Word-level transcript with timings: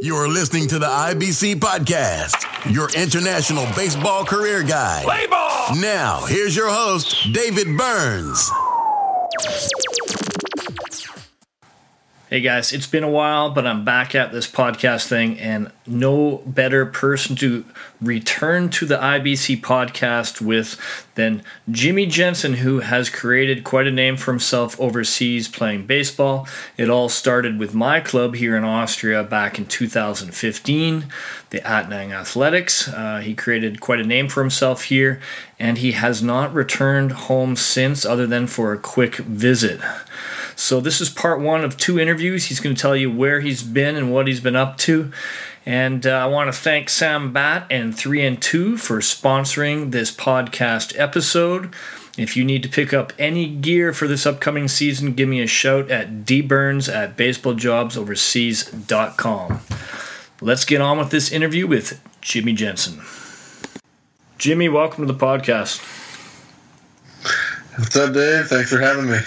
You're 0.00 0.28
listening 0.28 0.68
to 0.68 0.78
the 0.78 0.86
IBC 0.86 1.56
Podcast, 1.56 2.72
your 2.72 2.88
international 2.94 3.64
baseball 3.74 4.24
career 4.24 4.62
guide. 4.62 5.04
Play 5.04 5.26
ball! 5.26 5.74
Now, 5.76 6.24
here's 6.26 6.54
your 6.54 6.68
host, 6.68 7.32
David 7.32 7.76
Burns. 7.76 8.50
Hey 12.28 12.40
guys, 12.40 12.72
it's 12.72 12.88
been 12.88 13.04
a 13.04 13.08
while, 13.08 13.50
but 13.50 13.68
I'm 13.68 13.84
back 13.84 14.12
at 14.16 14.32
this 14.32 14.48
podcast 14.48 15.06
thing, 15.06 15.38
and 15.38 15.70
no 15.86 16.38
better 16.44 16.84
person 16.84 17.36
to 17.36 17.64
return 18.00 18.68
to 18.70 18.84
the 18.84 18.96
IBC 18.96 19.60
podcast 19.60 20.40
with 20.40 20.76
than 21.14 21.44
Jimmy 21.70 22.04
Jensen, 22.04 22.54
who 22.54 22.80
has 22.80 23.10
created 23.10 23.62
quite 23.62 23.86
a 23.86 23.92
name 23.92 24.16
for 24.16 24.32
himself 24.32 24.78
overseas 24.80 25.46
playing 25.46 25.86
baseball. 25.86 26.48
It 26.76 26.90
all 26.90 27.08
started 27.08 27.60
with 27.60 27.74
my 27.74 28.00
club 28.00 28.34
here 28.34 28.56
in 28.56 28.64
Austria 28.64 29.22
back 29.22 29.56
in 29.56 29.66
2015, 29.66 31.06
the 31.50 31.60
Attnang 31.60 32.10
Athletics. 32.10 32.88
Uh, 32.88 33.20
he 33.20 33.36
created 33.36 33.80
quite 33.80 34.00
a 34.00 34.04
name 34.04 34.26
for 34.26 34.40
himself 34.40 34.82
here, 34.82 35.20
and 35.60 35.78
he 35.78 35.92
has 35.92 36.24
not 36.24 36.52
returned 36.52 37.12
home 37.12 37.54
since, 37.54 38.04
other 38.04 38.26
than 38.26 38.48
for 38.48 38.72
a 38.72 38.78
quick 38.78 39.14
visit. 39.14 39.80
So, 40.58 40.80
this 40.80 41.02
is 41.02 41.10
part 41.10 41.38
one 41.38 41.64
of 41.64 41.76
two 41.76 42.00
interviews. 42.00 42.46
He's 42.46 42.60
going 42.60 42.74
to 42.74 42.80
tell 42.80 42.96
you 42.96 43.12
where 43.12 43.40
he's 43.40 43.62
been 43.62 43.94
and 43.94 44.10
what 44.10 44.26
he's 44.26 44.40
been 44.40 44.56
up 44.56 44.78
to. 44.78 45.12
And 45.66 46.06
uh, 46.06 46.12
I 46.12 46.24
want 46.26 46.50
to 46.50 46.58
thank 46.58 46.88
Sam 46.88 47.30
Bat 47.30 47.66
and 47.70 47.94
3 47.94 48.24
and 48.24 48.40
2 48.40 48.78
for 48.78 49.00
sponsoring 49.00 49.90
this 49.90 50.10
podcast 50.10 50.98
episode. 50.98 51.74
If 52.16 52.38
you 52.38 52.44
need 52.44 52.62
to 52.62 52.70
pick 52.70 52.94
up 52.94 53.12
any 53.18 53.46
gear 53.48 53.92
for 53.92 54.08
this 54.08 54.24
upcoming 54.24 54.66
season, 54.68 55.12
give 55.12 55.28
me 55.28 55.42
a 55.42 55.46
shout 55.46 55.90
at 55.90 56.24
dburns 56.24 56.90
at 56.92 57.18
baseballjobsoverseas.com. 57.18 59.60
Let's 60.40 60.64
get 60.64 60.80
on 60.80 60.98
with 60.98 61.10
this 61.10 61.30
interview 61.30 61.66
with 61.66 62.00
Jimmy 62.22 62.54
Jensen. 62.54 63.02
Jimmy, 64.38 64.70
welcome 64.70 65.06
to 65.06 65.12
the 65.12 65.18
podcast. 65.18 65.82
What's 67.76 67.94
up, 67.96 68.14
Dave? 68.14 68.46
Thanks 68.46 68.70
for 68.70 68.80
having 68.80 69.10
me. 69.10 69.18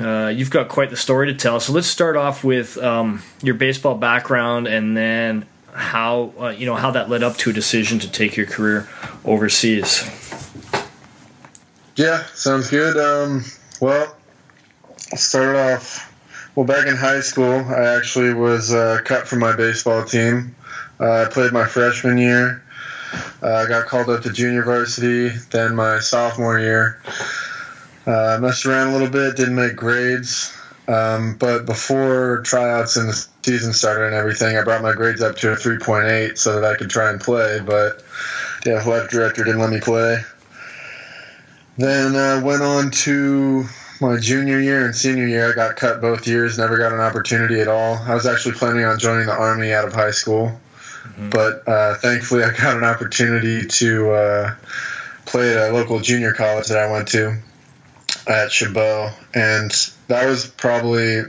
Uh, 0.00 0.28
you've 0.28 0.50
got 0.50 0.68
quite 0.68 0.90
the 0.90 0.96
story 0.96 1.26
to 1.26 1.34
tell. 1.34 1.60
So 1.60 1.72
let's 1.72 1.86
start 1.86 2.16
off 2.16 2.42
with 2.42 2.78
um, 2.78 3.22
your 3.42 3.54
baseball 3.54 3.96
background, 3.96 4.66
and 4.66 4.96
then 4.96 5.46
how 5.72 6.32
uh, 6.40 6.48
you 6.48 6.66
know 6.66 6.74
how 6.74 6.90
that 6.92 7.08
led 7.08 7.22
up 7.22 7.36
to 7.38 7.50
a 7.50 7.52
decision 7.52 7.98
to 8.00 8.10
take 8.10 8.36
your 8.36 8.46
career 8.46 8.88
overseas. 9.24 10.08
Yeah, 11.96 12.24
sounds 12.34 12.70
good. 12.70 12.96
Um, 12.96 13.44
well, 13.80 14.16
started 15.16 15.58
off 15.58 16.12
well 16.54 16.66
back 16.66 16.86
in 16.86 16.96
high 16.96 17.20
school. 17.20 17.52
I 17.52 17.96
actually 17.96 18.32
was 18.32 18.72
uh, 18.72 19.00
cut 19.04 19.28
from 19.28 19.40
my 19.40 19.54
baseball 19.54 20.04
team. 20.04 20.54
Uh, 20.98 21.24
I 21.26 21.30
played 21.30 21.52
my 21.52 21.66
freshman 21.66 22.18
year. 22.18 22.62
Uh, 23.42 23.54
I 23.54 23.68
got 23.68 23.86
called 23.86 24.08
up 24.08 24.22
to 24.22 24.30
junior 24.30 24.62
varsity. 24.62 25.28
Then 25.50 25.74
my 25.74 25.98
sophomore 25.98 26.58
year. 26.58 27.00
Uh, 28.06 28.38
messed 28.40 28.66
around 28.66 28.88
a 28.88 28.92
little 28.92 29.10
bit, 29.10 29.36
didn't 29.36 29.54
make 29.54 29.76
grades. 29.76 30.56
Um, 30.88 31.36
but 31.38 31.66
before 31.66 32.40
tryouts 32.44 32.96
and 32.96 33.08
the 33.08 33.26
season 33.42 33.72
started 33.72 34.06
and 34.06 34.14
everything, 34.14 34.56
I 34.56 34.64
brought 34.64 34.82
my 34.82 34.92
grades 34.92 35.22
up 35.22 35.36
to 35.36 35.52
a 35.52 35.56
3.8 35.56 36.36
so 36.36 36.60
that 36.60 36.64
I 36.64 36.76
could 36.76 36.90
try 36.90 37.10
and 37.10 37.20
play. 37.20 37.60
But 37.64 38.02
the 38.64 38.74
athletic 38.76 39.10
director 39.10 39.44
didn't 39.44 39.60
let 39.60 39.70
me 39.70 39.80
play. 39.80 40.18
Then 41.78 42.16
uh, 42.16 42.42
went 42.44 42.62
on 42.62 42.90
to 42.90 43.64
my 44.00 44.18
junior 44.18 44.58
year 44.58 44.84
and 44.84 44.94
senior 44.94 45.26
year. 45.26 45.52
I 45.52 45.54
got 45.54 45.76
cut 45.76 46.00
both 46.00 46.26
years, 46.26 46.58
never 46.58 46.76
got 46.76 46.92
an 46.92 47.00
opportunity 47.00 47.60
at 47.60 47.68
all. 47.68 47.96
I 47.96 48.14
was 48.14 48.26
actually 48.26 48.54
planning 48.54 48.84
on 48.84 48.98
joining 48.98 49.26
the 49.26 49.32
Army 49.32 49.72
out 49.72 49.86
of 49.86 49.92
high 49.92 50.10
school. 50.10 50.58
Mm-hmm. 51.04 51.30
But 51.30 51.68
uh, 51.68 51.94
thankfully, 51.96 52.42
I 52.42 52.50
got 52.50 52.76
an 52.76 52.84
opportunity 52.84 53.66
to 53.66 54.10
uh, 54.10 54.54
play 55.26 55.54
at 55.54 55.70
a 55.70 55.72
local 55.72 56.00
junior 56.00 56.32
college 56.32 56.66
that 56.68 56.78
I 56.78 56.90
went 56.90 57.08
to 57.08 57.38
at 58.26 58.52
Chabot, 58.52 59.12
and 59.34 59.70
that 60.08 60.26
was 60.26 60.46
probably 60.46 61.22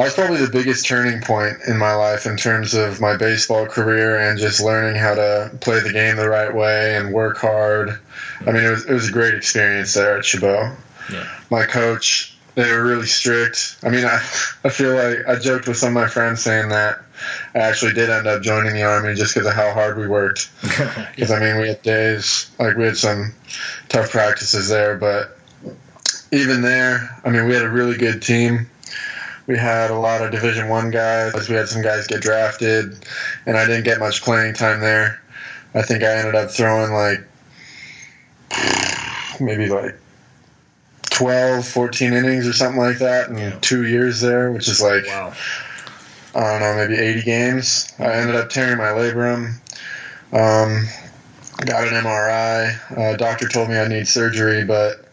that 0.00 0.06
was 0.06 0.14
probably 0.14 0.38
the 0.38 0.50
biggest 0.50 0.86
turning 0.86 1.20
point 1.20 1.58
in 1.68 1.76
my 1.76 1.94
life 1.94 2.24
in 2.24 2.38
terms 2.38 2.72
of 2.72 3.02
my 3.02 3.18
baseball 3.18 3.66
career 3.66 4.18
and 4.18 4.38
just 4.38 4.58
learning 4.62 4.98
how 4.98 5.14
to 5.14 5.50
play 5.60 5.80
the 5.80 5.92
game 5.92 6.16
the 6.16 6.26
right 6.26 6.54
way 6.54 6.96
and 6.96 7.12
work 7.12 7.36
hard. 7.36 8.00
I 8.40 8.52
mean, 8.52 8.64
it 8.64 8.70
was, 8.70 8.86
it 8.86 8.92
was 8.94 9.10
a 9.10 9.12
great 9.12 9.34
experience 9.34 9.92
there 9.92 10.16
at 10.16 10.24
Chabot. 10.24 10.74
Yeah. 11.12 11.28
My 11.50 11.66
coach, 11.66 12.34
they 12.54 12.72
were 12.72 12.82
really 12.82 13.04
strict. 13.04 13.76
I 13.82 13.90
mean, 13.90 14.06
I, 14.06 14.16
I 14.64 14.70
feel 14.70 14.94
like 14.94 15.28
I 15.28 15.38
joked 15.38 15.68
with 15.68 15.76
some 15.76 15.94
of 15.94 16.02
my 16.02 16.08
friends 16.08 16.40
saying 16.40 16.70
that 16.70 17.02
I 17.54 17.58
actually 17.58 17.92
did 17.92 18.10
end 18.10 18.26
up 18.26 18.42
joining 18.42 18.74
the 18.74 18.84
army 18.84 19.14
just 19.14 19.34
because 19.34 19.46
of 19.48 19.54
how 19.54 19.72
hard 19.72 19.98
we 19.98 20.08
worked. 20.08 20.50
Because 21.14 21.32
I 21.32 21.40
mean, 21.40 21.60
we 21.60 21.68
had 21.68 21.82
days 21.82 22.50
like 22.58 22.76
we 22.76 22.84
had 22.84 22.96
some 22.96 23.34
tough 23.88 24.10
practices 24.10 24.68
there, 24.68 24.96
but 24.96 25.36
even 26.32 26.62
there, 26.62 27.20
I 27.24 27.30
mean, 27.30 27.46
we 27.46 27.54
had 27.54 27.62
a 27.62 27.68
really 27.68 27.96
good 27.96 28.22
team. 28.22 28.70
We 29.46 29.58
had 29.58 29.90
a 29.90 29.98
lot 29.98 30.22
of 30.22 30.30
Division 30.30 30.68
One 30.68 30.90
guys. 30.90 31.48
We 31.48 31.56
had 31.56 31.68
some 31.68 31.82
guys 31.82 32.06
get 32.06 32.22
drafted, 32.22 33.04
and 33.44 33.56
I 33.56 33.66
didn't 33.66 33.84
get 33.84 33.98
much 33.98 34.22
playing 34.22 34.54
time 34.54 34.80
there. 34.80 35.20
I 35.74 35.82
think 35.82 36.02
I 36.02 36.16
ended 36.16 36.36
up 36.36 36.50
throwing 36.50 36.92
like 36.92 37.26
maybe 39.40 39.68
like 39.68 39.98
12, 41.10 41.66
14 41.66 42.12
innings 42.12 42.46
or 42.46 42.52
something 42.52 42.80
like 42.80 42.98
that 42.98 43.28
in 43.28 43.38
yeah. 43.38 43.58
two 43.60 43.84
years 43.84 44.20
there, 44.20 44.52
which 44.52 44.68
is 44.68 44.80
like. 44.80 45.04
Wow 45.06 45.34
I 46.34 46.40
don't 46.40 46.60
know, 46.60 46.74
maybe 46.76 47.00
80 47.00 47.22
games. 47.22 47.92
I 47.98 48.12
ended 48.12 48.36
up 48.36 48.50
tearing 48.50 48.78
my 48.78 48.90
labrum. 48.90 49.54
Um, 50.32 50.86
got 51.64 51.88
an 51.88 51.94
MRI. 51.94 52.96
Uh, 52.96 53.16
doctor 53.16 53.48
told 53.48 53.68
me 53.68 53.78
I 53.78 53.88
need 53.88 54.06
surgery, 54.06 54.64
but 54.64 55.06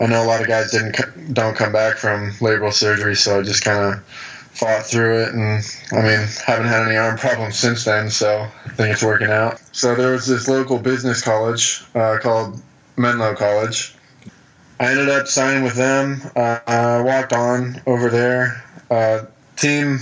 I 0.00 0.06
know 0.06 0.24
a 0.24 0.26
lot 0.26 0.40
of 0.40 0.46
guys 0.46 0.70
didn't 0.70 1.34
don't 1.34 1.54
come 1.54 1.72
back 1.72 1.96
from 1.96 2.30
labral 2.32 2.72
surgery, 2.72 3.14
so 3.14 3.38
I 3.38 3.42
just 3.42 3.62
kind 3.62 3.94
of 3.94 4.02
fought 4.04 4.84
through 4.84 5.22
it, 5.22 5.34
and 5.34 5.62
I 5.92 6.02
mean, 6.02 6.28
haven't 6.44 6.66
had 6.66 6.86
any 6.86 6.96
arm 6.96 7.18
problems 7.18 7.58
since 7.58 7.84
then, 7.84 8.10
so 8.10 8.46
I 8.64 8.68
think 8.70 8.92
it's 8.92 9.02
working 9.02 9.30
out. 9.30 9.60
So 9.72 9.94
there 9.94 10.12
was 10.12 10.26
this 10.26 10.48
local 10.48 10.78
business 10.78 11.22
college 11.22 11.84
uh, 11.94 12.18
called 12.20 12.60
Menlo 12.96 13.34
College. 13.34 13.94
I 14.80 14.90
ended 14.90 15.10
up 15.10 15.26
signing 15.26 15.62
with 15.62 15.74
them. 15.74 16.22
Uh, 16.34 16.58
I 16.66 17.02
walked 17.02 17.34
on 17.34 17.82
over 17.86 18.08
there. 18.08 18.64
Uh, 18.90 19.26
team 19.56 20.00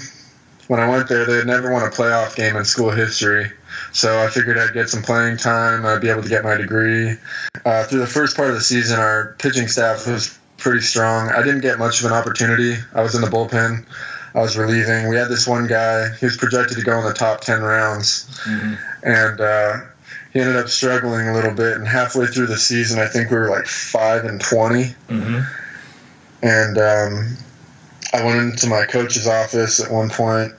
when 0.68 0.80
I 0.80 0.88
went 0.88 1.08
there, 1.08 1.26
they 1.26 1.36
had 1.36 1.46
never 1.46 1.72
won 1.72 1.82
a 1.82 1.90
playoff 1.90 2.36
game 2.36 2.56
in 2.56 2.64
school 2.64 2.90
history. 2.90 3.50
So 3.92 4.22
I 4.22 4.28
figured 4.28 4.58
I'd 4.58 4.74
get 4.74 4.88
some 4.88 5.02
playing 5.02 5.38
time. 5.38 5.84
I'd 5.84 6.00
be 6.00 6.10
able 6.10 6.22
to 6.22 6.28
get 6.28 6.44
my 6.44 6.56
degree. 6.56 7.16
Uh, 7.64 7.84
through 7.84 8.00
the 8.00 8.06
first 8.06 8.36
part 8.36 8.48
of 8.48 8.54
the 8.54 8.60
season, 8.60 8.98
our 8.98 9.34
pitching 9.38 9.66
staff 9.66 10.06
was 10.06 10.38
pretty 10.58 10.80
strong. 10.80 11.30
I 11.30 11.42
didn't 11.42 11.60
get 11.60 11.78
much 11.78 12.00
of 12.00 12.06
an 12.06 12.12
opportunity. 12.12 12.74
I 12.94 13.02
was 13.02 13.14
in 13.14 13.22
the 13.22 13.28
bullpen. 13.28 13.84
I 14.34 14.40
was 14.40 14.56
relieving. 14.56 15.08
We 15.08 15.16
had 15.16 15.28
this 15.28 15.46
one 15.46 15.66
guy. 15.66 16.10
He 16.20 16.26
was 16.26 16.36
projected 16.36 16.76
to 16.76 16.84
go 16.84 16.98
in 16.98 17.04
the 17.04 17.14
top 17.14 17.40
ten 17.40 17.62
rounds, 17.62 18.28
mm-hmm. 18.44 18.74
and 19.02 19.40
uh, 19.40 19.78
he 20.32 20.40
ended 20.40 20.56
up 20.56 20.68
struggling 20.68 21.28
a 21.28 21.34
little 21.34 21.54
bit. 21.54 21.76
And 21.76 21.88
halfway 21.88 22.26
through 22.26 22.46
the 22.46 22.58
season, 22.58 23.00
I 23.00 23.06
think 23.06 23.30
we 23.30 23.38
were 23.38 23.48
like 23.48 23.66
five 23.66 24.24
and 24.24 24.40
20 24.40 24.84
mm-hmm. 24.84 25.40
And 26.40 26.78
um, 26.78 27.36
I 28.12 28.24
went 28.24 28.52
into 28.52 28.68
my 28.68 28.84
coach's 28.84 29.26
office 29.26 29.80
at 29.80 29.90
one 29.90 30.08
point 30.08 30.52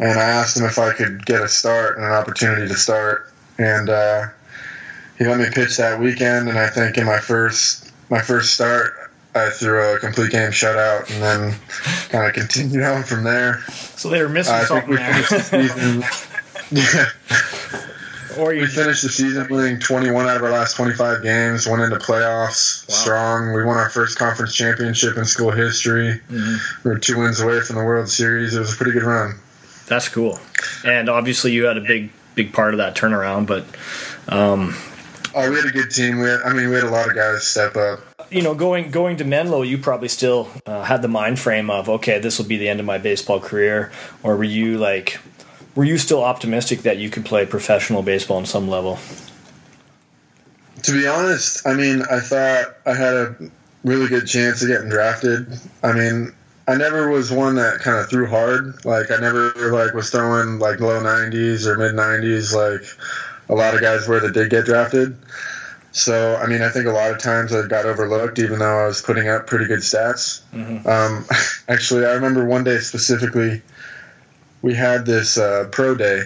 and 0.00 0.18
I 0.18 0.24
asked 0.30 0.56
him 0.56 0.64
if 0.64 0.78
I 0.78 0.92
could 0.94 1.24
get 1.26 1.42
a 1.42 1.48
start 1.48 1.96
and 1.96 2.06
an 2.06 2.12
opportunity 2.12 2.66
to 2.66 2.74
start, 2.74 3.30
and 3.58 3.90
uh, 3.90 4.28
he 5.18 5.26
let 5.26 5.38
me 5.38 5.46
pitch 5.52 5.76
that 5.76 6.00
weekend. 6.00 6.48
And 6.48 6.58
I 6.58 6.68
think 6.68 6.96
in 6.96 7.04
my 7.04 7.18
first 7.18 7.92
my 8.08 8.22
first 8.22 8.54
start, 8.54 8.92
I 9.34 9.50
threw 9.50 9.94
a 9.94 9.98
complete 9.98 10.32
game 10.32 10.50
shutout, 10.50 11.10
and 11.12 11.22
then 11.22 11.54
kind 12.08 12.26
of 12.26 12.32
continued 12.32 12.82
on 12.82 13.04
from 13.04 13.24
there. 13.24 13.60
So 13.96 14.08
they 14.08 14.22
were 14.22 14.28
missing 14.30 14.54
uh, 14.54 14.64
something 14.64 14.94
there. 14.94 15.12
The 15.22 16.26
yeah. 16.70 17.06
Or 18.38 18.50
we 18.50 18.66
finished 18.66 19.02
the 19.02 19.08
season 19.08 19.48
winning 19.50 19.80
21 19.80 20.26
out 20.26 20.36
of 20.36 20.42
our 20.44 20.52
last 20.52 20.76
25 20.76 21.22
games, 21.22 21.66
went 21.66 21.82
into 21.82 21.96
playoffs 21.96 22.88
wow. 22.88 22.94
strong. 22.94 23.52
We 23.52 23.64
won 23.64 23.76
our 23.76 23.90
first 23.90 24.18
conference 24.18 24.54
championship 24.54 25.16
in 25.16 25.24
school 25.24 25.50
history. 25.50 26.20
Mm-hmm. 26.30 26.88
We 26.88 26.94
were 26.94 26.98
two 26.98 27.18
wins 27.18 27.40
away 27.40 27.60
from 27.60 27.76
the 27.76 27.84
World 27.84 28.08
Series. 28.08 28.54
It 28.54 28.60
was 28.60 28.72
a 28.72 28.76
pretty 28.76 28.92
good 28.92 29.02
run. 29.02 29.34
That's 29.90 30.08
cool. 30.08 30.38
And 30.84 31.08
obviously, 31.08 31.50
you 31.50 31.64
had 31.64 31.76
a 31.76 31.80
big, 31.80 32.10
big 32.36 32.52
part 32.52 32.74
of 32.74 32.78
that 32.78 32.94
turnaround. 32.94 33.48
But 33.48 33.64
um, 34.28 34.76
oh, 35.34 35.50
we 35.50 35.56
had 35.56 35.66
a 35.66 35.72
good 35.72 35.90
team. 35.90 36.20
We 36.20 36.28
had, 36.28 36.42
I 36.42 36.52
mean, 36.52 36.68
we 36.68 36.76
had 36.76 36.84
a 36.84 36.90
lot 36.90 37.08
of 37.08 37.16
guys 37.16 37.44
step 37.44 37.74
up. 37.74 37.98
You 38.30 38.40
know, 38.40 38.54
going 38.54 38.92
going 38.92 39.16
to 39.16 39.24
Menlo, 39.24 39.62
you 39.62 39.78
probably 39.78 40.06
still 40.06 40.48
uh, 40.64 40.84
had 40.84 41.02
the 41.02 41.08
mind 41.08 41.40
frame 41.40 41.70
of 41.70 41.88
okay, 41.88 42.20
this 42.20 42.38
will 42.38 42.46
be 42.46 42.56
the 42.56 42.68
end 42.68 42.78
of 42.78 42.86
my 42.86 42.98
baseball 42.98 43.40
career, 43.40 43.90
or 44.22 44.36
were 44.36 44.44
you 44.44 44.78
like, 44.78 45.18
were 45.74 45.82
you 45.82 45.98
still 45.98 46.22
optimistic 46.22 46.82
that 46.82 46.98
you 46.98 47.10
could 47.10 47.24
play 47.24 47.44
professional 47.44 48.04
baseball 48.04 48.36
on 48.36 48.46
some 48.46 48.68
level? 48.68 49.00
To 50.84 50.92
be 50.92 51.08
honest, 51.08 51.66
I 51.66 51.74
mean, 51.74 52.02
I 52.08 52.20
thought 52.20 52.76
I 52.86 52.94
had 52.94 53.14
a 53.14 53.36
really 53.82 54.06
good 54.06 54.28
chance 54.28 54.62
of 54.62 54.68
getting 54.68 54.88
drafted. 54.88 55.48
I 55.82 55.92
mean, 55.92 56.32
I 56.68 56.76
never 56.76 57.08
was 57.10 57.30
one 57.30 57.56
that 57.56 57.80
kind 57.80 57.98
of 57.98 58.08
threw 58.08 58.26
hard. 58.26 58.84
Like 58.84 59.10
I 59.10 59.18
never 59.18 59.52
like 59.72 59.94
was 59.94 60.10
throwing 60.10 60.58
like 60.58 60.80
low 60.80 61.00
90s 61.00 61.66
or 61.66 61.76
mid 61.76 61.94
90s 61.94 62.54
like 62.54 62.86
a 63.48 63.54
lot 63.54 63.74
of 63.74 63.80
guys 63.80 64.06
were 64.06 64.20
that 64.20 64.32
did 64.32 64.50
get 64.50 64.64
drafted. 64.64 65.16
So 65.92 66.36
I 66.36 66.46
mean, 66.46 66.62
I 66.62 66.68
think 66.68 66.86
a 66.86 66.92
lot 66.92 67.10
of 67.10 67.18
times 67.18 67.52
I 67.52 67.66
got 67.66 67.84
overlooked, 67.84 68.38
even 68.38 68.60
though 68.60 68.84
I 68.84 68.86
was 68.86 69.02
putting 69.02 69.28
up 69.28 69.46
pretty 69.46 69.66
good 69.66 69.80
stats. 69.80 70.42
Mm-hmm. 70.52 70.86
Um, 70.88 71.26
actually, 71.68 72.06
I 72.06 72.12
remember 72.12 72.44
one 72.44 72.62
day 72.62 72.78
specifically, 72.78 73.62
we 74.62 74.74
had 74.74 75.04
this 75.04 75.36
uh, 75.36 75.68
pro 75.72 75.96
day, 75.96 76.22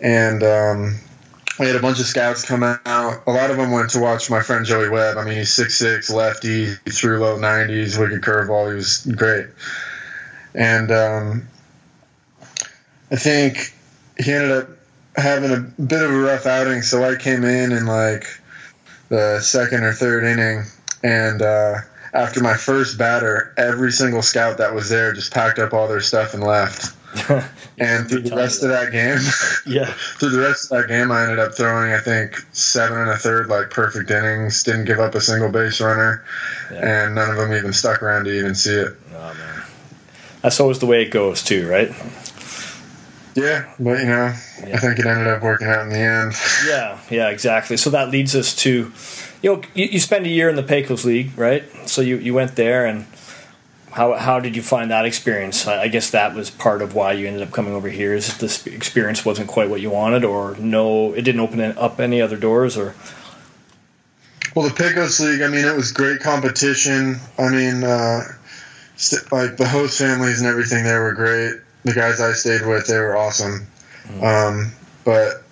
and 0.00 0.42
um, 0.42 0.98
we 1.58 1.66
had 1.66 1.76
a 1.76 1.80
bunch 1.80 2.00
of 2.00 2.06
scouts 2.06 2.44
come 2.44 2.62
out. 2.62 2.80
A 3.26 3.30
lot 3.30 3.50
of 3.50 3.56
them 3.56 3.70
went 3.70 3.90
to 3.90 4.00
watch 4.00 4.30
my 4.30 4.42
friend 4.42 4.66
Joey 4.66 4.88
Webb. 4.88 5.16
I 5.16 5.24
mean, 5.24 5.38
he's 5.38 5.52
six 5.52 5.76
six, 5.76 6.10
lefty, 6.10 6.66
he 6.66 6.90
threw 6.90 7.18
low 7.18 7.38
nineties, 7.38 7.98
wicked 7.98 8.22
curveball. 8.22 8.70
He 8.70 8.74
was 8.74 9.06
great, 9.06 9.46
and 10.54 10.90
um, 10.90 11.48
I 13.10 13.16
think 13.16 13.74
he 14.18 14.32
ended 14.32 14.50
up 14.52 14.68
having 15.16 15.52
a 15.52 15.60
bit 15.60 16.02
of 16.02 16.10
a 16.10 16.18
rough 16.18 16.46
outing. 16.46 16.82
So 16.82 17.04
I 17.04 17.16
came 17.16 17.44
in 17.44 17.72
in 17.72 17.86
like 17.86 18.26
the 19.08 19.40
second 19.40 19.84
or 19.84 19.92
third 19.92 20.24
inning, 20.24 20.64
and 21.02 21.40
uh, 21.40 21.76
after 22.12 22.42
my 22.42 22.54
first 22.54 22.98
batter, 22.98 23.54
every 23.56 23.92
single 23.92 24.22
scout 24.22 24.58
that 24.58 24.74
was 24.74 24.88
there 24.88 25.12
just 25.12 25.32
packed 25.32 25.58
up 25.58 25.72
all 25.72 25.88
their 25.88 26.00
stuff 26.00 26.34
and 26.34 26.42
left. 26.42 26.94
and 27.78 28.08
through 28.08 28.22
the 28.22 28.36
rest 28.36 28.62
of 28.62 28.70
that 28.70 28.92
game, 28.92 29.18
yeah, 29.66 29.86
through 30.18 30.30
the 30.30 30.40
rest 30.40 30.70
of 30.70 30.78
that 30.78 30.88
game, 30.88 31.10
I 31.10 31.22
ended 31.22 31.38
up 31.38 31.54
throwing 31.54 31.92
I 31.92 32.00
think 32.00 32.44
seven 32.52 32.98
and 32.98 33.10
a 33.10 33.16
third 33.16 33.48
like 33.48 33.70
perfect 33.70 34.10
innings. 34.10 34.62
Didn't 34.62 34.84
give 34.84 35.00
up 35.00 35.14
a 35.14 35.20
single 35.20 35.50
base 35.50 35.80
runner, 35.80 36.24
yeah. 36.72 37.04
and 37.04 37.14
none 37.14 37.30
of 37.30 37.36
them 37.36 37.52
even 37.52 37.72
stuck 37.72 38.02
around 38.02 38.24
to 38.24 38.38
even 38.38 38.54
see 38.54 38.74
it. 38.74 38.96
Oh 39.14 39.34
man, 39.34 39.62
that's 40.42 40.60
always 40.60 40.78
the 40.78 40.86
way 40.86 41.02
it 41.02 41.10
goes 41.10 41.42
too, 41.42 41.68
right? 41.68 41.90
Yeah, 43.36 43.70
but 43.78 44.00
you 44.00 44.06
know, 44.06 44.32
yeah. 44.66 44.76
I 44.76 44.78
think 44.78 44.98
it 44.98 45.04
ended 45.04 45.26
up 45.26 45.42
working 45.42 45.68
out 45.68 45.82
in 45.82 45.90
the 45.90 45.98
end. 45.98 46.32
Yeah, 46.66 46.98
yeah, 47.10 47.28
exactly. 47.28 47.76
So 47.76 47.90
that 47.90 48.10
leads 48.10 48.34
us 48.34 48.56
to, 48.56 48.92
you 49.42 49.52
know, 49.52 49.62
you, 49.74 49.84
you 49.86 50.00
spend 50.00 50.24
a 50.26 50.28
year 50.28 50.48
in 50.48 50.56
the 50.56 50.62
Pecos 50.62 51.04
League, 51.04 51.36
right? 51.38 51.64
So 51.86 52.00
you, 52.00 52.16
you 52.16 52.32
went 52.32 52.56
there, 52.56 52.86
and 52.86 53.06
how 53.96 54.14
how 54.14 54.40
did 54.40 54.54
you 54.54 54.62
find 54.62 54.90
that 54.90 55.04
experience? 55.04 55.66
I 55.66 55.88
guess 55.88 56.10
that 56.10 56.34
was 56.34 56.50
part 56.50 56.82
of 56.82 56.94
why 56.94 57.12
you 57.12 57.26
ended 57.26 57.42
up 57.42 57.52
coming 57.52 57.72
over 57.72 57.88
here. 57.88 58.14
Is 58.14 58.36
this 58.38 58.66
experience 58.66 59.24
wasn't 59.24 59.48
quite 59.48 59.70
what 59.70 59.80
you 59.80 59.90
wanted, 59.90 60.24
or 60.24 60.54
no, 60.58 61.12
it 61.14 61.22
didn't 61.22 61.40
open 61.40 61.60
up 61.60 61.98
any 61.98 62.20
other 62.20 62.36
doors, 62.36 62.76
or? 62.76 62.94
Well, 64.54 64.68
the 64.68 64.74
Pecos 64.74 65.18
League. 65.20 65.42
I 65.42 65.48
mean, 65.48 65.64
it 65.64 65.76
was 65.76 65.92
great 65.92 66.20
competition. 66.20 67.16
I 67.38 67.48
mean, 67.48 67.84
uh, 67.84 68.20
like 69.32 69.56
the 69.56 69.68
host 69.68 69.98
families 69.98 70.40
and 70.40 70.48
everything 70.48 70.84
there 70.84 71.02
were 71.02 71.12
great 71.12 71.60
the 71.86 71.94
guys 71.94 72.20
I 72.20 72.32
stayed 72.32 72.66
with, 72.66 72.86
they 72.88 72.98
were 72.98 73.16
awesome. 73.16 73.66
Mm-hmm. 74.08 74.24
Um, 74.24 74.72
but 75.04 75.44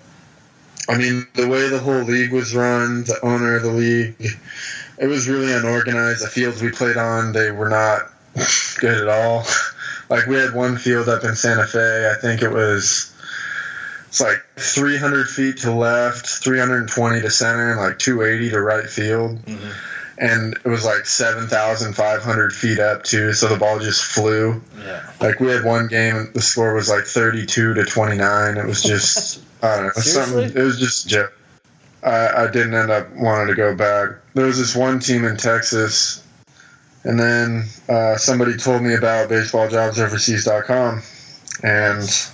I 0.89 0.99
mean, 0.99 1.27
the 1.35 1.49
way 1.49 1.69
the 1.69 1.79
whole 1.79 2.03
league 2.03 2.33
was 2.33 2.55
run, 2.55 3.05
the 3.05 3.19
owner 3.23 3.57
of 3.57 3.63
the 3.63 3.71
league, 3.71 4.17
it 4.99 5.07
was 5.07 5.29
really 5.29 5.53
unorganized. 5.53 6.25
The 6.25 6.29
fields 6.29 6.61
we 6.61 6.71
played 6.71 6.97
on, 6.97 7.33
they 7.33 7.53
were 7.53 7.69
not 7.69 8.11
good 8.81 9.03
at 9.03 9.09
all. 9.09 9.45
Like 10.11 10.27
we 10.27 10.37
had 10.37 10.55
one 10.55 10.77
field 10.77 11.09
up 11.09 11.25
in 11.25 11.35
Santa 11.35 11.67
Fe. 11.67 12.11
I 12.11 12.21
think 12.21 12.43
it 12.43 12.51
was 12.51 13.15
it's 14.09 14.21
like 14.21 14.45
300 14.57 15.29
feet 15.29 15.59
to 15.59 15.73
left, 15.73 16.27
320 16.27 17.21
to 17.21 17.31
center, 17.31 17.73
and 17.73 17.81
like 17.81 17.99
280 17.99 18.51
to 18.51 18.61
right 18.61 18.89
field. 18.89 19.39
Mm-hmm 19.45 19.71
and 20.19 20.55
it 20.65 20.69
was 20.69 20.85
like 20.85 21.07
7,500 21.07 22.53
feet 22.53 22.79
up 22.79 23.03
too, 23.03 23.33
so 23.33 23.49
the 23.49 23.57
ball 23.57 23.79
just 23.79 24.05
flew. 24.05 24.63
Yeah. 24.79 25.11
Like 25.21 25.41
we 25.41 25.49
had 25.49 25.65
one 25.65 25.89
game, 25.89 26.31
the 26.35 26.43
score 26.43 26.75
was 26.75 26.89
like 26.89 27.05
32 27.05 27.75
to 27.75 27.85
29. 27.85 28.57
It 28.57 28.65
was 28.65 28.83
just, 28.83 29.43
I 29.63 29.77
don't 29.77 29.85
know, 29.87 30.03
something. 30.03 30.45
It 30.45 30.63
was 30.63 30.79
just 30.79 31.09
joke. 31.09 31.33
I, 32.03 32.45
I 32.45 32.51
didn't 32.51 32.75
end 32.75 32.91
up 32.91 33.11
wanting 33.17 33.49
to 33.49 33.55
go 33.55 33.75
back. 33.75 34.11
There 34.35 34.47
was 34.47 34.59
this 34.59 34.77
one 34.77 35.01
team 35.01 35.25
in 35.25 35.37
Texas, 35.37 36.24
and 37.05 37.21
then 37.21 37.65
uh, 37.89 38.17
somebody 38.17 38.57
told 38.57 38.83
me 38.83 38.95
about 38.95 39.29
baseballjobsoverseas.com, 39.29 41.03
and 41.63 42.29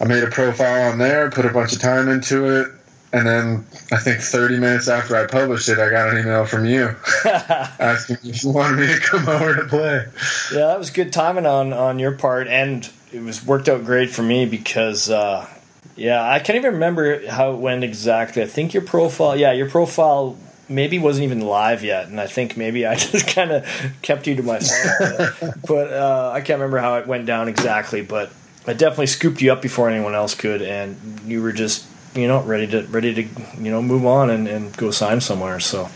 I 0.00 0.04
made 0.06 0.24
a 0.24 0.30
profile 0.30 0.90
on 0.90 0.98
there, 0.98 1.30
put 1.30 1.44
a 1.44 1.52
bunch 1.52 1.72
of 1.72 1.80
time 1.80 2.08
into 2.08 2.60
it, 2.60 2.68
and 3.12 3.26
then 3.26 3.66
I 3.90 3.98
think 3.98 4.20
30 4.20 4.58
minutes 4.58 4.88
after 4.88 5.16
I 5.16 5.26
published 5.26 5.68
it, 5.68 5.78
I 5.78 5.90
got 5.90 6.08
an 6.08 6.18
email 6.18 6.46
from 6.46 6.64
you 6.64 6.94
asking 7.24 8.16
if 8.24 8.42
you 8.42 8.50
wanted 8.50 8.80
me 8.80 8.86
to 8.86 9.00
come 9.00 9.28
over 9.28 9.54
to 9.54 9.64
play. 9.66 10.06
Yeah, 10.52 10.68
that 10.68 10.78
was 10.78 10.90
good 10.90 11.12
timing 11.12 11.44
on, 11.44 11.72
on 11.72 11.98
your 11.98 12.12
part, 12.12 12.48
and 12.48 12.88
it 13.12 13.20
was 13.20 13.44
worked 13.44 13.68
out 13.68 13.84
great 13.84 14.10
for 14.10 14.22
me 14.22 14.46
because, 14.46 15.10
uh, 15.10 15.46
yeah, 15.94 16.26
I 16.26 16.38
can't 16.38 16.56
even 16.56 16.74
remember 16.74 17.28
how 17.28 17.52
it 17.52 17.58
went 17.58 17.84
exactly. 17.84 18.42
I 18.42 18.46
think 18.46 18.72
your 18.72 18.82
profile, 18.82 19.36
yeah, 19.36 19.52
your 19.52 19.68
profile 19.68 20.38
maybe 20.72 20.98
wasn't 20.98 21.24
even 21.24 21.40
live 21.40 21.84
yet, 21.84 22.08
and 22.08 22.20
I 22.20 22.26
think 22.26 22.56
maybe 22.56 22.86
I 22.86 22.94
just 22.96 23.28
kind 23.28 23.52
of 23.52 23.66
kept 24.02 24.26
you 24.26 24.34
to 24.36 24.42
myself. 24.42 25.38
but, 25.40 25.62
but 25.66 25.92
uh, 25.92 26.32
I 26.34 26.40
can't 26.40 26.58
remember 26.58 26.78
how 26.78 26.96
it 26.96 27.06
went 27.06 27.26
down 27.26 27.48
exactly, 27.48 28.02
but 28.02 28.32
I 28.66 28.72
definitely 28.72 29.06
scooped 29.06 29.42
you 29.42 29.52
up 29.52 29.62
before 29.62 29.90
anyone 29.90 30.14
else 30.14 30.34
could, 30.34 30.62
and 30.62 31.20
you 31.26 31.42
were 31.42 31.52
just 31.52 31.86
you 32.14 32.28
know 32.28 32.42
ready 32.42 32.66
to 32.68 32.82
ready 32.84 33.14
to 33.14 33.22
you 33.60 33.70
know 33.70 33.82
move 33.82 34.06
on 34.06 34.30
and, 34.30 34.46
and 34.48 34.76
go 34.76 34.90
sign 34.90 35.20
somewhere. 35.20 35.60
So, 35.60 35.88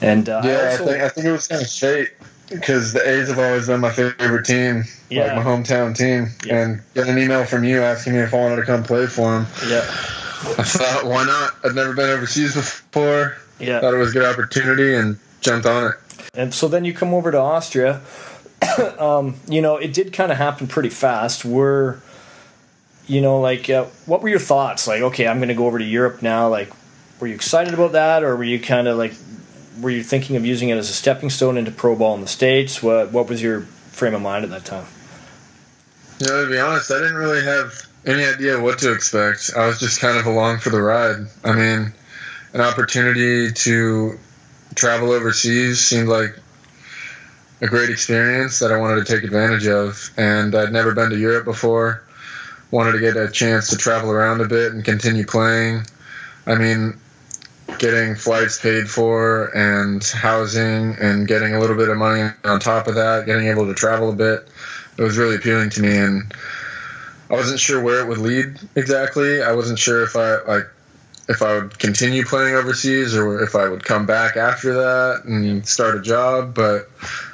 and 0.00 0.28
uh, 0.28 0.42
yeah, 0.44 0.50
I, 0.50 0.70
also, 0.70 0.84
I, 0.84 0.86
think 0.86 1.02
I 1.02 1.08
think 1.08 1.26
it 1.26 1.32
was 1.32 1.48
kind 1.48 1.62
of 1.62 1.70
fate 1.70 2.10
because 2.50 2.92
the 2.92 3.08
A's 3.08 3.28
have 3.28 3.38
always 3.38 3.66
been 3.66 3.80
my 3.80 3.90
favorite 3.90 4.44
team, 4.44 4.84
yeah. 5.10 5.34
like 5.34 5.44
my 5.44 5.50
hometown 5.50 5.96
team, 5.96 6.28
yeah. 6.44 6.62
and 6.62 6.82
get 6.94 7.08
an 7.08 7.18
email 7.18 7.44
from 7.44 7.64
you 7.64 7.80
asking 7.80 8.12
me 8.14 8.20
if 8.20 8.34
I 8.34 8.36
wanted 8.36 8.56
to 8.56 8.64
come 8.64 8.82
play 8.82 9.06
for 9.06 9.38
them. 9.38 9.46
Yeah, 9.66 9.80
I 10.58 10.62
thought 10.62 11.06
why 11.06 11.24
not? 11.24 11.54
I'd 11.64 11.74
never 11.74 11.94
been 11.94 12.10
overseas 12.10 12.54
before. 12.54 13.36
Yeah, 13.58 13.80
thought 13.80 13.94
it 13.94 13.98
was 13.98 14.10
a 14.10 14.12
good 14.12 14.26
opportunity 14.26 14.94
and 14.94 15.18
jumped 15.40 15.66
on 15.66 15.92
it. 15.92 15.94
And 16.34 16.52
so 16.52 16.68
then 16.68 16.84
you 16.84 16.92
come 16.92 17.14
over 17.14 17.30
to 17.30 17.38
Austria. 17.38 18.02
um, 18.98 19.36
you 19.48 19.62
know, 19.62 19.76
it 19.76 19.92
did 19.92 20.12
kind 20.12 20.30
of 20.30 20.38
happen 20.38 20.66
pretty 20.66 20.90
fast. 20.90 21.44
We're 21.44 21.98
you 23.06 23.20
know, 23.20 23.40
like 23.40 23.70
uh, 23.70 23.84
what 24.06 24.22
were 24.22 24.28
your 24.28 24.38
thoughts? 24.38 24.86
Like, 24.86 25.02
okay, 25.02 25.26
I'm 25.26 25.38
going 25.38 25.48
to 25.48 25.54
go 25.54 25.66
over 25.66 25.78
to 25.78 25.84
Europe 25.84 26.22
now. 26.22 26.48
Like, 26.48 26.70
were 27.20 27.26
you 27.26 27.34
excited 27.34 27.74
about 27.74 27.92
that, 27.92 28.22
or 28.22 28.36
were 28.36 28.44
you 28.44 28.60
kind 28.60 28.88
of 28.88 28.98
like, 28.98 29.14
were 29.80 29.90
you 29.90 30.02
thinking 30.02 30.36
of 30.36 30.44
using 30.44 30.68
it 30.70 30.76
as 30.76 30.90
a 30.90 30.92
stepping 30.92 31.30
stone 31.30 31.56
into 31.56 31.70
pro 31.70 31.94
ball 31.94 32.14
in 32.14 32.20
the 32.20 32.26
states? 32.26 32.82
What 32.82 33.12
What 33.12 33.28
was 33.28 33.42
your 33.42 33.62
frame 33.62 34.14
of 34.14 34.22
mind 34.22 34.44
at 34.44 34.50
that 34.50 34.64
time? 34.64 34.86
Yeah, 36.18 36.28
to 36.28 36.50
be 36.50 36.58
honest, 36.58 36.90
I 36.90 36.98
didn't 36.98 37.16
really 37.16 37.44
have 37.44 37.86
any 38.04 38.24
idea 38.24 38.60
what 38.60 38.78
to 38.80 38.92
expect. 38.92 39.52
I 39.56 39.66
was 39.66 39.78
just 39.78 40.00
kind 40.00 40.18
of 40.18 40.26
along 40.26 40.58
for 40.58 40.70
the 40.70 40.80
ride. 40.80 41.26
I 41.44 41.52
mean, 41.52 41.92
an 42.56 42.62
opportunity 42.62 43.52
to 43.52 44.18
travel 44.74 45.10
overseas 45.12 45.84
seemed 45.84 46.08
like 46.08 46.34
a 47.60 47.66
great 47.66 47.90
experience 47.90 48.60
that 48.60 48.72
I 48.72 48.78
wanted 48.78 49.04
to 49.04 49.14
take 49.14 49.24
advantage 49.24 49.66
of. 49.66 50.10
And 50.16 50.54
I'd 50.54 50.72
never 50.72 50.94
been 50.94 51.10
to 51.10 51.18
Europe 51.18 51.44
before 51.44 52.02
wanted 52.70 52.92
to 52.92 53.00
get 53.00 53.14
a 53.14 53.30
chance 53.30 53.68
to 53.68 53.76
travel 53.76 54.10
around 54.10 54.40
a 54.40 54.48
bit 54.48 54.72
and 54.72 54.82
continue 54.82 55.26
playing. 55.26 55.82
I 56.46 56.54
mean, 56.54 56.98
getting 57.78 58.14
flights 58.14 58.58
paid 58.58 58.88
for 58.88 59.54
and 59.54 60.02
housing 60.02 60.96
and 60.98 61.28
getting 61.28 61.54
a 61.54 61.60
little 61.60 61.76
bit 61.76 61.90
of 61.90 61.98
money 61.98 62.30
on 62.42 62.58
top 62.58 62.86
of 62.86 62.94
that, 62.94 63.26
getting 63.26 63.48
able 63.48 63.66
to 63.66 63.74
travel 63.74 64.10
a 64.10 64.16
bit, 64.16 64.48
it 64.96 65.02
was 65.02 65.18
really 65.18 65.36
appealing 65.36 65.68
to 65.70 65.82
me. 65.82 65.94
And 65.94 66.34
I 67.28 67.34
wasn't 67.34 67.60
sure 67.60 67.82
where 67.82 68.00
it 68.00 68.08
would 68.08 68.16
lead 68.16 68.58
exactly. 68.74 69.42
I 69.42 69.52
wasn't 69.52 69.78
sure 69.78 70.02
if 70.02 70.16
I 70.16 70.42
like 70.44 70.68
if 71.28 71.42
I 71.42 71.54
would 71.54 71.78
continue 71.78 72.24
playing 72.24 72.54
overseas 72.54 73.16
or 73.16 73.42
if 73.42 73.54
I 73.54 73.68
would 73.68 73.84
come 73.84 74.06
back 74.06 74.36
after 74.36 74.74
that 74.74 75.24
and 75.24 75.66
start 75.66 75.96
a 75.96 76.02
job. 76.02 76.54
But 76.54 76.88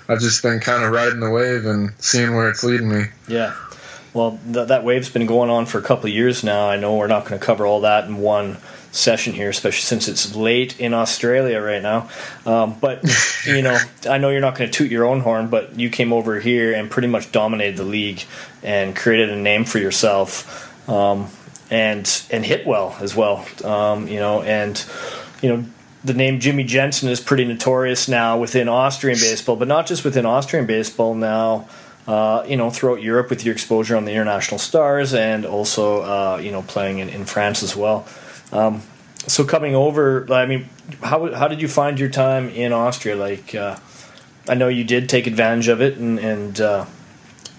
I've 0.09 0.21
just 0.21 0.43
been 0.43 0.61
kind 0.61 0.83
of 0.85 0.93
riding 0.93 1.21
the 1.21 1.31
wave 1.31 1.67
and 1.67 1.93
seeing 1.99 2.35
where 2.35 2.49
it's 2.49 2.65
leading 2.65 2.89
me. 2.89 3.05
Yeah. 3.29 3.55
Well, 4.15 4.39
th- 4.53 4.69
that 4.69 4.85
wave's 4.85 5.09
been 5.09 5.27
going 5.27 5.51
on 5.51 5.67
for 5.67 5.79
a 5.79 5.83
couple 5.83 6.07
of 6.07 6.15
years 6.15 6.45
now. 6.45 6.69
I 6.69 6.77
know 6.77 6.97
we're 6.97 7.07
not 7.07 7.25
going 7.25 7.39
to 7.39 7.45
cover 7.45 7.67
all 7.67 7.81
that 7.83 8.07
in 8.07 8.19
one 8.19 8.59
session 8.93 9.33
here, 9.33 9.49
especially 9.49 9.81
since 9.81 10.07
it's 10.07 10.37
late 10.37 10.79
in 10.79 10.93
Australia 10.93 11.61
right 11.61 11.83
now. 11.83 12.11
Um, 12.45 12.77
but 12.79 13.03
you 13.47 13.63
know, 13.63 13.79
I 14.09 14.19
know 14.19 14.29
you're 14.29 14.41
not 14.41 14.57
going 14.57 14.71
to 14.71 14.77
toot 14.77 14.91
your 14.91 15.05
own 15.07 15.21
horn, 15.21 15.49
but 15.49 15.79
you 15.79 15.91
came 15.91 16.13
over 16.13 16.39
here 16.41 16.75
and 16.75 16.91
pretty 16.91 17.09
much 17.09 17.33
dominated 17.33 17.79
the 17.79 17.85
league 17.85 18.23
and 18.63 18.95
created 18.95 19.31
a 19.31 19.37
name 19.37 19.65
for 19.65 19.79
yourself, 19.79 20.89
um, 20.89 21.31
and 21.73 22.25
and 22.31 22.45
hit 22.45 22.67
well 22.67 22.97
as 23.01 23.17
well. 23.17 23.47
Um, 23.65 24.07
you 24.09 24.21
know, 24.21 24.43
and 24.43 24.85
you 25.43 25.49
know. 25.49 25.65
The 26.05 26.15
name 26.15 26.41
Jimmy 26.41 26.65
Jensen 26.65 27.09
is 27.09 27.21
pretty 27.21 27.45
notorious 27.45 28.09
now 28.09 28.37
within 28.37 28.69
Austrian 28.69 29.17
baseball, 29.21 29.55
but 29.55 29.69
not 29.69 29.87
just 29.87 30.05
within 30.05 30.27
Austrian 30.27 30.67
baseball 30.67 31.15
now 31.15 31.69
uh, 32.07 32.45
you 32.49 32.57
know, 32.57 32.71
throughout 32.71 33.01
Europe 33.03 33.31
with 33.31 33.45
your 33.45 33.53
exposure 33.53 33.97
on 33.97 34.05
the 34.05 34.13
international 34.13 34.59
stars 34.59 35.15
and 35.15 35.47
also, 35.47 36.03
uh, 36.03 36.37
you 36.39 36.51
know, 36.51 36.63
playing 36.63 36.99
in, 36.99 37.09
in 37.09 37.25
France 37.25 37.63
as 37.63 37.77
well. 37.77 38.07
Um, 38.51 38.83
so 39.27 39.45
coming 39.45 39.75
over, 39.75 40.27
I 40.33 40.47
mean, 40.47 40.69
how 41.01 41.33
how 41.33 41.47
did 41.47 41.63
you 41.63 41.69
find 41.69 42.01
your 42.01 42.09
time 42.09 42.49
in 42.49 42.73
Austria? 42.73 43.15
Like, 43.15 43.55
uh, 43.55 43.77
I 44.49 44.55
know 44.55 44.67
you 44.67 44.83
did 44.83 45.09
take 45.09 45.29
advantage 45.29 45.69
of 45.69 45.81
it 45.81 45.97
and, 45.97 46.19
and 46.19 46.61
uh, 46.61 46.87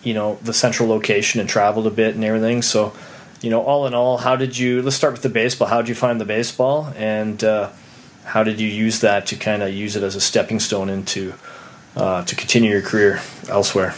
you 0.04 0.14
know 0.14 0.38
the 0.44 0.54
central 0.54 0.90
location 0.90 1.40
and 1.40 1.48
traveled 1.48 1.88
a 1.88 1.92
bit 1.92 2.16
and 2.16 2.24
everything. 2.26 2.62
So, 2.62 2.94
you 3.44 3.50
know, 3.50 3.62
all 3.62 3.86
in 3.86 3.94
all, 3.94 4.18
how 4.18 4.38
did 4.38 4.58
you? 4.58 4.82
Let's 4.82 4.96
start 4.96 5.12
with 5.12 5.22
the 5.22 5.30
baseball. 5.30 5.68
How 5.68 5.82
did 5.82 5.90
you 5.90 5.96
find 5.96 6.20
the 6.20 6.26
baseball, 6.26 6.94
and 6.96 7.44
uh, 7.44 7.72
how 8.24 8.44
did 8.44 8.60
you 8.60 8.68
use 8.68 9.02
that 9.02 9.28
to 9.28 9.36
kind 9.36 9.62
of 9.62 9.74
use 9.74 9.98
it 9.98 10.04
as 10.04 10.16
a 10.16 10.22
stepping 10.22 10.62
stone 10.62 10.90
into 10.90 11.34
uh, 11.98 12.24
to 12.24 12.36
continue 12.36 12.72
your 12.72 12.82
career 12.82 13.22
elsewhere? 13.50 13.96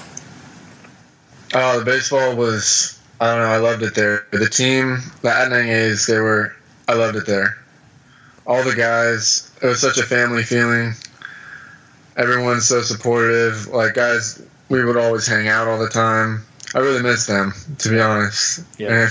Oh, 1.54 1.78
the 1.80 1.86
baseball 1.86 2.36
was 2.36 3.00
I 3.20 3.28
don't 3.28 3.44
know. 3.44 3.50
I 3.50 3.58
loved 3.58 3.84
it 3.84 3.96
there. 3.96 4.26
The 4.32 4.50
team, 4.50 4.98
the 5.22 5.30
Attnang 5.30 5.68
A's, 5.68 6.08
they 6.08 6.20
were. 6.20 6.54
I 6.88 6.96
loved 6.96 7.16
it 7.16 7.26
there. 7.26 7.58
All 8.46 8.64
the 8.64 8.76
guys. 8.76 9.52
It 9.62 9.68
was 9.68 9.80
such 9.80 9.98
a 9.98 10.04
family 10.04 10.44
feeling. 10.44 10.94
Everyone's 12.18 12.68
so 12.68 12.82
supportive. 12.82 13.68
Like 13.68 13.94
guys, 13.94 14.42
we 14.70 14.84
would 14.84 14.98
always 14.98 15.28
hang 15.28 15.48
out 15.48 15.68
all 15.68 15.78
the 15.78 15.90
time. 15.90 16.44
I 16.76 16.80
really 16.80 17.02
miss 17.02 17.26
them, 17.26 17.54
to 17.80 17.90
be 17.90 18.02
honest. 18.02 18.62
Yeah. 18.78 19.10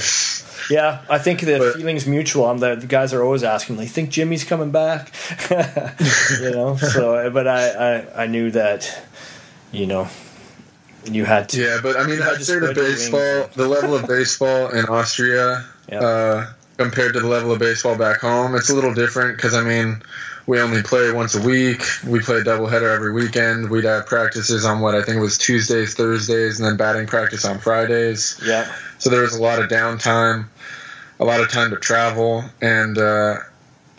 Yeah, 0.71 1.03
I 1.09 1.19
think 1.19 1.41
the 1.41 1.59
but, 1.59 1.77
feeling's 1.77 2.07
mutual. 2.07 2.47
I'm 2.47 2.59
the, 2.59 2.75
the, 2.75 2.87
guys 2.87 3.13
are 3.15 3.23
always 3.23 3.43
asking, 3.43 3.79
like, 3.79 3.89
think 3.89 4.11
Jimmy's 4.11 4.45
coming 4.45 4.71
back? 4.71 5.13
you 5.51 6.51
know, 6.51 6.77
so, 6.77 7.31
but 7.31 7.47
I, 7.49 7.69
I, 7.69 8.25
I 8.25 8.27
knew 8.27 8.51
that, 8.51 9.03
you 9.73 9.87
know, 9.87 10.09
you 11.05 11.25
had 11.25 11.49
to. 11.51 11.63
Yeah, 11.63 11.81
but 11.83 11.97
I 11.97 12.07
mean, 12.07 12.19
say 12.39 12.59
the 12.59 12.75
baseball, 12.75 13.51
the 13.55 13.69
level 13.69 13.95
of 13.95 14.07
baseball 14.07 14.71
in 14.71 14.85
Austria, 14.87 15.65
yep. 15.91 16.03
uh, 16.03 16.47
compared 16.79 17.15
to 17.15 17.21
the 17.21 17.29
level 17.29 17.53
of 17.53 17.59
baseball 17.59 17.97
back 17.97 18.21
home, 18.21 18.55
it's 18.55 18.71
a 18.71 18.75
little 18.75 18.95
different 18.95 19.37
because, 19.37 19.55
I 19.55 19.63
mean, 19.63 20.03
we 20.47 20.61
only 20.61 20.83
play 20.83 21.11
once 21.13 21.35
a 21.35 21.41
week. 21.41 21.83
We 22.07 22.21
play 22.21 22.39
a 22.39 22.45
doubleheader 22.45 22.95
every 22.95 23.13
weekend. 23.13 23.71
We'd 23.71 23.85
have 23.85 24.07
practices 24.07 24.65
on 24.65 24.81
what 24.81 24.95
I 24.95 25.03
think 25.03 25.21
was 25.21 25.39
Tuesdays, 25.39 25.95
Thursdays, 25.95 26.61
and 26.61 26.69
then 26.69 26.77
batting 26.77 27.07
practice 27.07 27.45
on 27.45 27.59
Fridays. 27.59 28.41
Yeah. 28.45 28.71
So 28.99 29.11
there 29.11 29.23
was 29.23 29.35
a 29.35 29.43
lot 29.43 29.63
of 29.63 29.71
downtime, 29.71 30.47
a 31.19 31.25
lot 31.25 31.41
of 31.41 31.51
time 31.51 31.71
to 31.71 31.77
travel, 31.77 32.45
and 32.61 32.99
uh, 32.99 33.37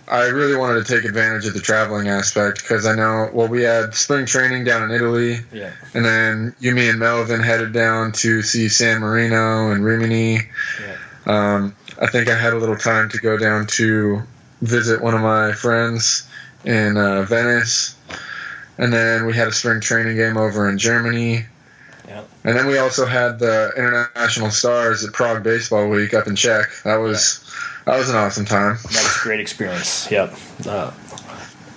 I 0.08 0.26
really 0.26 0.56
wanted 0.56 0.86
to 0.86 0.96
take 0.96 1.04
advantage 1.06 1.48
of 1.48 1.56
the 1.56 1.62
traveling 1.62 2.10
aspect 2.10 2.62
because 2.62 2.86
I 2.86 2.94
know 2.96 3.30
well 3.34 3.48
we 3.48 3.64
had 3.64 3.96
spring 3.96 4.28
training 4.28 4.64
down 4.66 4.84
in 4.84 4.92
Italy, 4.92 5.40
yeah. 5.52 5.72
and 5.96 6.06
then 6.06 6.56
you, 6.60 6.76
me, 6.76 6.90
and 6.90 7.00
Melvin 7.00 7.42
headed 7.42 7.74
down 7.74 8.12
to 8.14 8.44
see 8.44 8.70
San 8.70 9.00
Marino 9.00 9.72
and 9.72 9.84
Rimini. 9.84 10.42
Yeah. 10.80 10.98
Um, 11.26 11.76
I 12.00 12.08
think 12.08 12.30
I 12.30 12.38
had 12.38 12.54
a 12.54 12.58
little 12.58 12.76
time 12.76 13.10
to 13.10 13.18
go 13.18 13.36
down 13.36 13.66
to 13.68 14.22
visit 14.62 15.02
one 15.02 15.14
of 15.14 15.22
my 15.22 15.54
friends 15.54 16.28
in 16.64 16.98
uh, 16.98 17.24
Venice, 17.24 17.96
and 18.78 18.92
then 18.92 19.26
we 19.26 19.34
had 19.34 19.48
a 19.48 19.52
spring 19.52 19.82
training 19.82 20.16
game 20.16 20.38
over 20.38 20.70
in 20.70 20.78
Germany. 20.78 21.46
Yep. 22.08 22.30
And 22.44 22.58
then 22.58 22.68
we 22.68 22.78
also 22.78 23.06
had 23.06 23.40
the 23.40 23.72
International 23.76 24.52
Stars 24.52 25.04
at 25.04 25.14
Prague 25.14 25.44
Baseball 25.44 25.90
Week 25.90 26.14
up 26.14 26.28
in 26.28 26.36
Czech. 26.36 26.68
That 26.84 26.98
was 26.98 27.44
that 27.86 27.98
was 27.98 28.10
an 28.10 28.16
awesome 28.16 28.46
time. 28.46 28.78
That 28.84 29.04
was 29.04 29.18
a 29.20 29.24
great 29.24 29.40
experience. 29.40 30.10
Yep. 30.12 30.36
Uh, 30.68 30.92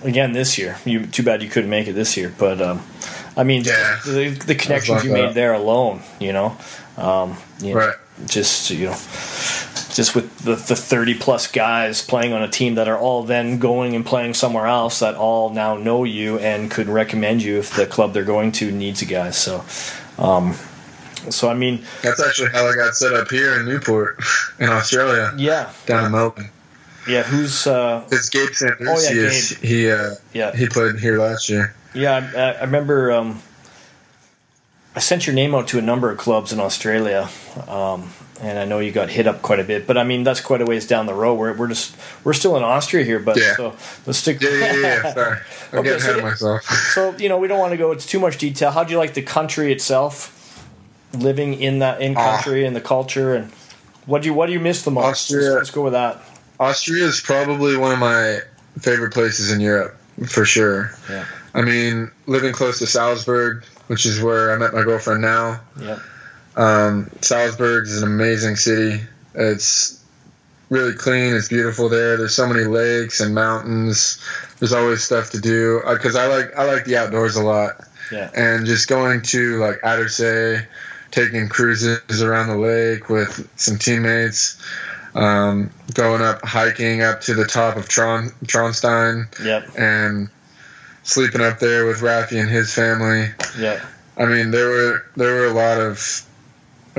again 0.03 0.33
this 0.33 0.57
year. 0.57 0.77
You 0.85 1.05
too 1.05 1.23
bad 1.23 1.41
you 1.41 1.49
couldn't 1.49 1.69
make 1.69 1.87
it 1.87 1.93
this 1.93 2.15
year, 2.17 2.33
but 2.37 2.61
um, 2.61 2.81
I 3.35 3.43
mean 3.43 3.63
yeah. 3.63 3.99
the, 4.05 4.29
the 4.29 4.55
connections 4.55 5.03
you 5.03 5.11
made 5.11 5.33
there 5.33 5.53
alone, 5.53 6.01
you 6.19 6.33
know, 6.33 6.57
um, 6.97 7.37
you 7.61 7.73
know, 7.73 7.79
right. 7.79 7.95
just 8.27 8.69
you 8.69 8.87
know 8.87 8.97
just 9.93 10.15
with 10.15 10.39
the, 10.39 10.55
the 10.55 10.75
30 10.75 11.15
plus 11.15 11.47
guys 11.47 12.01
playing 12.01 12.33
on 12.33 12.41
a 12.41 12.47
team 12.47 12.75
that 12.75 12.87
are 12.87 12.97
all 12.97 13.23
then 13.23 13.59
going 13.59 13.95
and 13.95 14.05
playing 14.05 14.33
somewhere 14.33 14.67
else 14.67 14.99
that 14.99 15.15
all 15.15 15.49
now 15.49 15.75
know 15.75 16.03
you 16.03 16.37
and 16.39 16.69
could 16.69 16.87
recommend 16.87 17.41
you 17.41 17.57
if 17.57 17.75
the 17.75 17.85
club 17.85 18.13
they're 18.13 18.23
going 18.23 18.51
to 18.51 18.71
needs 18.71 19.01
a 19.01 19.05
guy. 19.05 19.31
So, 19.31 19.63
um, 20.17 20.53
so 21.29 21.49
I 21.49 21.53
mean, 21.53 21.83
that's 22.01 22.21
actually 22.21 22.49
how 22.49 22.67
I 22.67 22.75
got 22.75 22.95
set 22.95 23.13
up 23.13 23.29
here 23.29 23.59
in 23.59 23.65
Newport, 23.65 24.19
in 24.59 24.69
Australia. 24.69 25.33
Yeah, 25.37 25.71
down 25.85 26.05
in 26.05 26.11
Melbourne. 26.11 26.49
Yeah, 27.07 27.23
who's 27.23 27.65
uh? 27.65 28.07
It's 28.11 28.29
Gabe 28.29 28.53
Sanders. 28.53 28.87
Oh 28.87 28.99
yeah, 29.01 29.29
Gabe. 29.29 29.69
He 29.69 29.91
uh, 29.91 30.15
yeah, 30.33 30.55
he 30.55 30.67
played 30.67 30.99
here 30.99 31.19
last 31.19 31.49
year. 31.49 31.73
Yeah, 31.93 32.29
I, 32.35 32.59
I 32.59 32.61
remember. 32.61 33.11
Um, 33.11 33.41
I 34.95 34.99
sent 34.99 35.27
your 35.27 35.35
name 35.35 35.53
out 35.53 35.67
to 35.69 35.77
a 35.77 35.81
number 35.81 36.11
of 36.11 36.17
clubs 36.17 36.51
in 36.51 36.59
Australia. 36.59 37.29
Um, 37.67 38.11
and 38.41 38.57
I 38.57 38.65
know 38.65 38.79
you 38.79 38.91
got 38.91 39.09
hit 39.09 39.27
up 39.27 39.41
quite 39.41 39.59
a 39.59 39.63
bit, 39.63 39.85
but 39.85 39.97
I 39.97 40.03
mean 40.03 40.23
that's 40.23 40.41
quite 40.41 40.61
a 40.61 40.65
ways 40.65 40.87
down 40.87 41.05
the 41.05 41.13
road. 41.13 41.35
We're 41.35 41.53
we're 41.53 41.67
just 41.67 41.95
we're 42.23 42.33
still 42.33 42.55
in 42.57 42.63
Austria 42.63 43.03
here, 43.03 43.19
but 43.19 43.37
yeah. 43.37 43.55
so 43.55 43.75
let's 44.05 44.19
stick. 44.19 44.41
Yeah, 44.41 44.49
yeah, 44.49 44.75
yeah. 44.75 45.13
Sorry, 45.13 45.37
I'm 45.71 45.79
okay, 45.79 45.89
getting 45.89 45.99
so, 45.99 46.09
ahead 46.09 46.17
of 46.17 46.23
myself. 46.23 46.63
so 46.93 47.17
you 47.17 47.29
know 47.29 47.37
we 47.37 47.47
don't 47.47 47.59
want 47.59 47.71
to 47.71 47.77
go 47.77 47.91
into 47.91 48.07
too 48.07 48.19
much 48.19 48.37
detail. 48.37 48.71
How 48.71 48.83
do 48.83 48.91
you 48.91 48.97
like 48.97 49.13
the 49.13 49.21
country 49.21 49.71
itself? 49.71 50.35
Living 51.13 51.55
in 51.55 51.79
that 51.79 52.01
in 52.01 52.15
ah. 52.15 52.35
country 52.35 52.63
uh, 52.63 52.67
and 52.67 52.75
the 52.75 52.81
culture, 52.81 53.35
and 53.35 53.51
what 54.05 54.21
do 54.21 54.27
you 54.27 54.33
what 54.33 54.45
do 54.45 54.53
you 54.53 54.59
miss 54.59 54.83
the 54.83 54.91
most? 54.91 55.05
Austria. 55.05 55.41
Let's, 55.41 55.55
let's 55.55 55.71
go 55.71 55.83
with 55.83 55.93
that. 55.93 56.21
Austria 56.59 57.05
is 57.05 57.19
probably 57.19 57.77
one 57.77 57.91
of 57.91 57.99
my 57.99 58.39
favorite 58.79 59.13
places 59.13 59.51
in 59.51 59.59
Europe 59.59 59.97
for 60.27 60.45
sure. 60.45 60.91
Yeah. 61.09 61.25
I 61.53 61.61
mean, 61.61 62.11
living 62.27 62.53
close 62.53 62.79
to 62.79 62.87
Salzburg, 62.87 63.63
which 63.87 64.05
is 64.05 64.21
where 64.21 64.51
I 64.51 64.57
met 64.57 64.73
my 64.73 64.83
girlfriend 64.83 65.21
now. 65.21 65.61
Yeah 65.81 65.99
um, 66.59 67.09
Salzburg 67.21 67.87
is 67.87 68.01
an 68.01 68.09
amazing 68.09 68.57
city. 68.57 69.01
It's 69.33 70.03
really 70.69 70.93
clean. 70.93 71.33
It's 71.33 71.47
beautiful 71.47 71.87
there. 71.87 72.17
There's 72.17 72.35
so 72.35 72.47
many 72.47 72.65
lakes 72.65 73.21
and 73.21 73.33
mountains. 73.33 74.21
There's 74.59 74.73
always 74.73 75.01
stuff 75.01 75.29
to 75.31 75.39
do 75.39 75.81
because 75.87 76.17
uh, 76.17 76.21
I 76.21 76.27
like 76.27 76.55
I 76.57 76.65
like 76.65 76.83
the 76.83 76.97
outdoors 76.97 77.37
a 77.37 77.43
lot. 77.43 77.87
Yeah. 78.11 78.29
And 78.35 78.65
just 78.65 78.89
going 78.89 79.21
to 79.21 79.57
like 79.59 79.79
Attersee, 79.81 80.65
taking 81.11 81.47
cruises 81.47 82.21
around 82.21 82.47
the 82.49 82.57
lake 82.57 83.07
with 83.07 83.49
some 83.55 83.77
teammates, 83.77 84.61
um, 85.15 85.69
going 85.93 86.21
up 86.21 86.43
hiking 86.43 87.01
up 87.03 87.21
to 87.21 87.35
the 87.35 87.45
top 87.45 87.77
of 87.77 87.87
Tron 87.87 88.31
Traunstein. 88.43 89.27
Yep. 89.41 89.79
And 89.79 90.29
sleeping 91.03 91.39
up 91.39 91.59
there 91.59 91.85
with 91.85 91.99
Rafi 91.99 92.37
and 92.37 92.49
his 92.49 92.73
family. 92.73 93.29
Yeah. 93.57 93.81
I 94.17 94.25
mean, 94.25 94.51
there 94.51 94.67
were 94.67 95.05
there 95.15 95.35
were 95.35 95.45
a 95.45 95.53
lot 95.53 95.79
of 95.79 96.25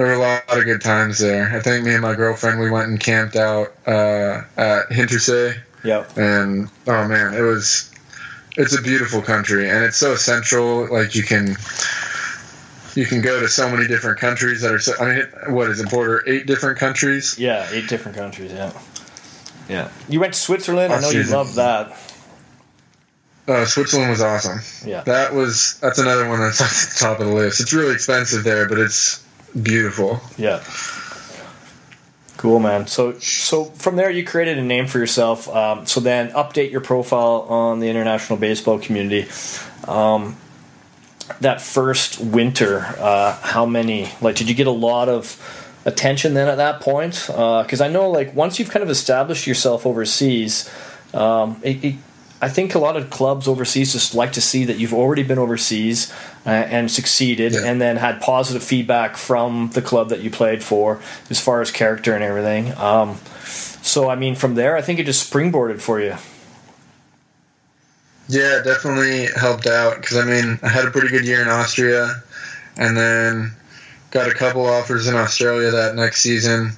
there 0.00 0.08
were 0.08 0.14
a 0.14 0.18
lot 0.18 0.58
of 0.58 0.64
good 0.64 0.80
times 0.80 1.18
there. 1.18 1.54
I 1.54 1.60
think 1.60 1.84
me 1.84 1.92
and 1.92 2.00
my 2.00 2.14
girlfriend 2.14 2.58
we 2.58 2.70
went 2.70 2.88
and 2.88 2.98
camped 2.98 3.36
out 3.36 3.74
uh, 3.86 4.40
at 4.56 4.88
Hintersee. 4.88 5.60
Yep. 5.84 6.16
And 6.16 6.70
oh 6.86 7.06
man, 7.06 7.34
it 7.34 7.42
was 7.42 7.92
it's 8.56 8.74
a 8.74 8.80
beautiful 8.80 9.20
country 9.20 9.68
and 9.68 9.84
it's 9.84 9.98
so 9.98 10.16
central. 10.16 10.90
Like 10.90 11.14
you 11.14 11.22
can 11.22 11.54
you 12.94 13.04
can 13.04 13.20
go 13.20 13.40
to 13.40 13.48
so 13.48 13.70
many 13.70 13.86
different 13.88 14.18
countries 14.18 14.62
that 14.62 14.72
are. 14.72 14.78
So, 14.78 14.94
I 14.98 15.16
mean, 15.16 15.54
what 15.54 15.68
is 15.68 15.80
it? 15.80 15.90
Border 15.90 16.24
eight 16.26 16.46
different 16.46 16.78
countries. 16.78 17.38
Yeah, 17.38 17.68
eight 17.70 17.86
different 17.86 18.16
countries. 18.16 18.52
Yeah. 18.52 18.72
Yeah. 19.68 19.90
You 20.08 20.18
went 20.18 20.32
to 20.32 20.40
Switzerland. 20.40 20.94
I 20.94 21.00
know 21.00 21.10
you 21.10 21.24
loved 21.24 21.56
that. 21.56 21.92
Uh, 23.46 23.66
Switzerland 23.66 24.08
was 24.10 24.22
awesome. 24.22 24.60
Yeah. 24.88 25.02
That 25.02 25.34
was 25.34 25.78
that's 25.80 25.98
another 25.98 26.26
one 26.26 26.40
that's 26.40 26.62
at 26.62 26.70
the 26.94 26.98
top 26.98 27.20
of 27.20 27.26
the 27.26 27.34
list. 27.34 27.60
It's 27.60 27.74
really 27.74 27.92
expensive 27.92 28.44
there, 28.44 28.66
but 28.66 28.78
it's 28.78 29.26
Beautiful. 29.60 30.20
Yeah. 30.36 30.62
Cool, 32.36 32.58
man. 32.58 32.86
So, 32.86 33.18
so 33.18 33.66
from 33.66 33.96
there, 33.96 34.10
you 34.10 34.24
created 34.24 34.56
a 34.56 34.62
name 34.62 34.86
for 34.86 34.98
yourself. 34.98 35.48
Um, 35.48 35.84
so 35.86 36.00
then, 36.00 36.30
update 36.30 36.70
your 36.70 36.80
profile 36.80 37.46
on 37.48 37.80
the 37.80 37.88
international 37.90 38.38
baseball 38.38 38.78
community. 38.78 39.28
Um, 39.86 40.36
that 41.40 41.60
first 41.60 42.18
winter, 42.18 42.78
uh, 42.98 43.36
how 43.42 43.66
many? 43.66 44.10
Like, 44.22 44.36
did 44.36 44.48
you 44.48 44.54
get 44.54 44.66
a 44.66 44.72
lot 44.72 45.08
of 45.08 45.36
attention 45.84 46.34
then 46.34 46.48
at 46.48 46.56
that 46.56 46.80
point? 46.80 47.24
Because 47.26 47.80
uh, 47.80 47.84
I 47.84 47.88
know, 47.88 48.10
like, 48.10 48.34
once 48.34 48.58
you've 48.58 48.70
kind 48.70 48.82
of 48.82 48.88
established 48.88 49.46
yourself 49.46 49.84
overseas, 49.84 50.70
um, 51.12 51.60
it, 51.62 51.84
it, 51.84 51.94
I 52.42 52.48
think 52.48 52.74
a 52.74 52.78
lot 52.78 52.96
of 52.96 53.10
clubs 53.10 53.46
overseas 53.46 53.92
just 53.92 54.14
like 54.14 54.32
to 54.32 54.40
see 54.40 54.64
that 54.64 54.78
you've 54.78 54.94
already 54.94 55.22
been 55.22 55.38
overseas 55.38 56.12
uh, 56.46 56.50
and 56.50 56.90
succeeded, 56.90 57.52
yeah. 57.52 57.64
and 57.64 57.80
then 57.80 57.96
had 57.96 58.20
positive 58.20 58.62
feedback 58.62 59.16
from 59.16 59.70
the 59.74 59.82
club 59.82 60.08
that 60.08 60.20
you 60.20 60.30
played 60.30 60.64
for 60.64 61.00
as 61.28 61.38
far 61.38 61.60
as 61.60 61.70
character 61.70 62.14
and 62.14 62.24
everything. 62.24 62.72
Um, 62.78 63.18
so, 63.82 64.08
I 64.08 64.16
mean, 64.16 64.34
from 64.34 64.54
there, 64.54 64.76
I 64.76 64.82
think 64.82 64.98
it 64.98 65.04
just 65.04 65.30
springboarded 65.30 65.80
for 65.80 66.00
you. 66.00 66.16
Yeah, 68.28 68.62
definitely 68.64 69.26
helped 69.36 69.66
out 69.66 69.96
because 69.96 70.16
I 70.16 70.24
mean, 70.24 70.58
I 70.62 70.68
had 70.68 70.86
a 70.86 70.90
pretty 70.90 71.08
good 71.08 71.26
year 71.26 71.42
in 71.42 71.48
Austria, 71.48 72.22
and 72.76 72.96
then 72.96 73.52
got 74.10 74.28
a 74.28 74.34
couple 74.34 74.64
offers 74.64 75.08
in 75.08 75.14
Australia 75.14 75.70
that 75.72 75.94
next 75.94 76.22
season, 76.22 76.72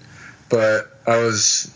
but 0.48 0.98
I 1.06 1.18
was 1.18 1.70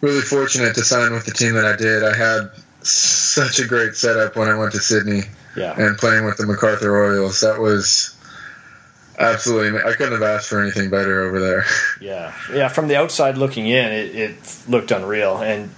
really 0.00 0.20
fortunate 0.20 0.74
to 0.74 0.84
sign 0.84 1.12
with 1.12 1.26
the 1.26 1.32
team 1.32 1.54
that 1.54 1.64
I 1.64 1.76
did. 1.76 2.02
I 2.02 2.16
had 2.16 2.50
such 2.88 3.58
a 3.58 3.66
great 3.66 3.94
setup 3.94 4.36
when 4.36 4.48
I 4.48 4.56
went 4.56 4.72
to 4.72 4.78
Sydney. 4.78 5.22
Yeah. 5.56 5.74
And 5.78 5.96
playing 5.96 6.24
with 6.24 6.36
the 6.36 6.46
MacArthur 6.46 6.90
Royals, 6.92 7.40
that 7.40 7.60
was 7.60 8.16
absolutely. 9.18 9.80
I 9.80 9.94
couldn't 9.94 10.12
have 10.12 10.22
asked 10.22 10.48
for 10.48 10.60
anything 10.60 10.90
better 10.90 11.22
over 11.22 11.40
there. 11.40 11.64
Yeah, 12.00 12.34
yeah. 12.52 12.68
From 12.68 12.88
the 12.88 12.96
outside 12.96 13.38
looking 13.38 13.66
in, 13.66 13.90
it, 13.90 14.14
it 14.14 14.58
looked 14.68 14.90
unreal, 14.90 15.38
and 15.38 15.70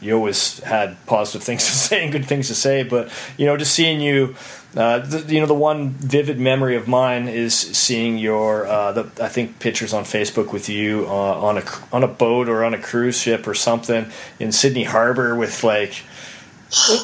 you 0.00 0.16
always 0.16 0.58
had 0.60 0.96
positive 1.06 1.42
things 1.46 1.64
to 1.64 1.72
say 1.72 2.02
and 2.02 2.12
good 2.12 2.24
things 2.24 2.48
to 2.48 2.54
say. 2.54 2.82
But 2.82 3.10
you 3.36 3.46
know, 3.46 3.56
just 3.56 3.72
seeing 3.72 4.00
you, 4.00 4.34
uh, 4.76 5.00
the, 5.00 5.32
you 5.32 5.40
know, 5.40 5.46
the 5.46 5.54
one 5.54 5.90
vivid 5.90 6.40
memory 6.40 6.74
of 6.76 6.88
mine 6.88 7.28
is 7.28 7.54
seeing 7.54 8.18
your, 8.18 8.66
uh, 8.66 8.92
the, 8.92 9.10
I 9.22 9.28
think 9.28 9.58
pictures 9.60 9.92
on 9.92 10.04
Facebook 10.04 10.52
with 10.52 10.68
you 10.68 11.06
uh, 11.06 11.10
on 11.10 11.58
a 11.58 11.64
on 11.92 12.02
a 12.02 12.08
boat 12.08 12.48
or 12.48 12.64
on 12.64 12.74
a 12.74 12.78
cruise 12.78 13.18
ship 13.18 13.46
or 13.46 13.54
something 13.54 14.10
in 14.40 14.50
Sydney 14.52 14.84
Harbor 14.84 15.36
with 15.36 15.62
like. 15.62 16.02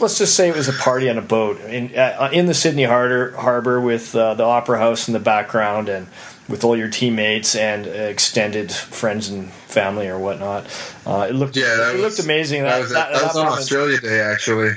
Let's 0.01 0.19
just 0.19 0.37
say 0.37 0.49
it 0.49 0.57
was 0.57 0.69
a 0.69 0.73
party 0.73 1.11
on 1.11 1.19
a 1.19 1.23
boat 1.23 1.61
in 1.61 1.97
uh, 1.97 2.31
in 2.33 2.47
the 2.47 2.55
Sydney 2.55 2.85
Harbor 2.85 3.33
harbor 3.33 3.81
with 3.81 4.15
uh, 4.15 4.35
the 4.35 4.45
Opera 4.45 4.79
House 4.79 5.09
in 5.09 5.13
the 5.13 5.21
background 5.21 5.89
and 5.89 6.07
with 6.49 6.63
all 6.63 6.77
your 6.77 6.89
teammates 6.89 7.57
and 7.57 7.87
extended 7.87 8.71
friends 8.71 9.29
and 9.29 9.51
family 9.51 10.07
or 10.07 10.21
whatnot. 10.21 10.67
Uh, 11.05 11.27
it 11.29 11.33
looked 11.33 11.57
yeah, 11.57 11.91
it 11.91 11.95
was, 11.95 12.03
looked 12.03 12.19
amazing. 12.21 12.63
That, 12.63 12.71
that 12.71 12.81
was, 12.81 12.93
that, 12.93 13.13
that 13.13 13.23
was 13.23 13.37
on 13.37 13.47
Australia 13.47 14.01
Day 14.01 14.21
actually. 14.21 14.71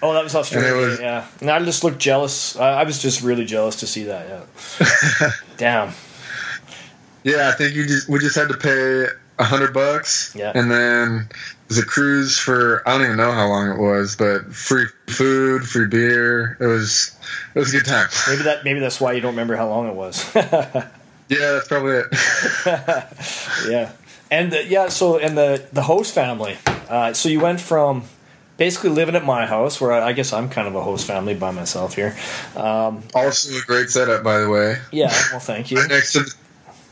Oh, 0.00 0.12
that 0.12 0.22
was 0.22 0.36
Australia. 0.36 0.74
Was, 0.76 0.98
Day, 0.98 1.04
yeah, 1.04 1.26
and 1.40 1.50
I 1.50 1.58
just 1.64 1.82
looked 1.82 1.98
jealous. 1.98 2.56
I, 2.56 2.82
I 2.82 2.84
was 2.84 3.02
just 3.02 3.22
really 3.22 3.44
jealous 3.44 3.76
to 3.76 3.88
see 3.88 4.04
that. 4.04 4.46
Yeah. 4.80 5.30
Damn. 5.56 5.92
Yeah, 7.24 7.48
I 7.48 7.52
think 7.52 7.74
you 7.74 7.84
just 7.86 8.08
we 8.08 8.20
just 8.20 8.36
had 8.36 8.48
to 8.50 8.56
pay 8.56 9.06
a 9.38 9.44
hundred 9.44 9.74
bucks. 9.74 10.34
Yeah. 10.34 10.52
And 10.54 10.70
then 10.70 11.28
a 11.70 11.82
cruise 11.82 12.38
for 12.38 12.86
I 12.88 12.96
don't 12.96 13.06
even 13.06 13.16
know 13.16 13.32
how 13.32 13.48
long 13.48 13.70
it 13.70 13.78
was, 13.78 14.16
but 14.16 14.54
free 14.54 14.86
food, 15.08 15.66
free 15.66 15.88
beer. 15.88 16.56
It 16.60 16.66
was 16.66 17.16
it 17.54 17.58
was 17.58 17.74
a 17.74 17.78
good 17.78 17.86
time. 17.86 18.08
Maybe 18.28 18.42
that 18.44 18.64
maybe 18.64 18.80
that's 18.80 19.00
why 19.00 19.12
you 19.12 19.20
don't 19.20 19.32
remember 19.32 19.56
how 19.56 19.68
long 19.68 19.88
it 19.88 19.94
was. 19.94 20.34
Yeah, 21.28 21.52
that's 21.52 21.68
probably 21.68 21.94
it. 21.94 22.06
yeah, 23.68 23.92
and 24.30 24.52
the, 24.52 24.64
yeah, 24.64 24.88
so 24.88 25.18
and 25.18 25.36
the 25.36 25.66
the 25.72 25.82
host 25.82 26.14
family. 26.14 26.56
Uh, 26.88 27.12
so 27.14 27.28
you 27.28 27.40
went 27.40 27.60
from 27.60 28.04
basically 28.56 28.90
living 28.90 29.16
at 29.16 29.24
my 29.24 29.44
house, 29.44 29.80
where 29.80 29.92
I, 29.92 30.08
I, 30.08 30.12
guess 30.12 30.32
I'm 30.32 30.48
kind 30.48 30.68
of 30.68 30.76
a 30.76 30.82
host 30.82 31.06
family 31.06 31.34
by 31.34 31.50
myself 31.50 31.94
here. 31.94 32.16
Um, 32.54 33.02
also, 33.12 33.58
a 33.58 33.62
great 33.66 33.90
setup, 33.90 34.22
by 34.22 34.38
the 34.38 34.48
way. 34.48 34.76
Yeah, 34.92 35.12
well, 35.30 35.40
thank 35.40 35.70
you. 35.70 35.78
Right 35.80 35.90
next 35.90 36.12
to, 36.12 36.20
the, 36.20 36.34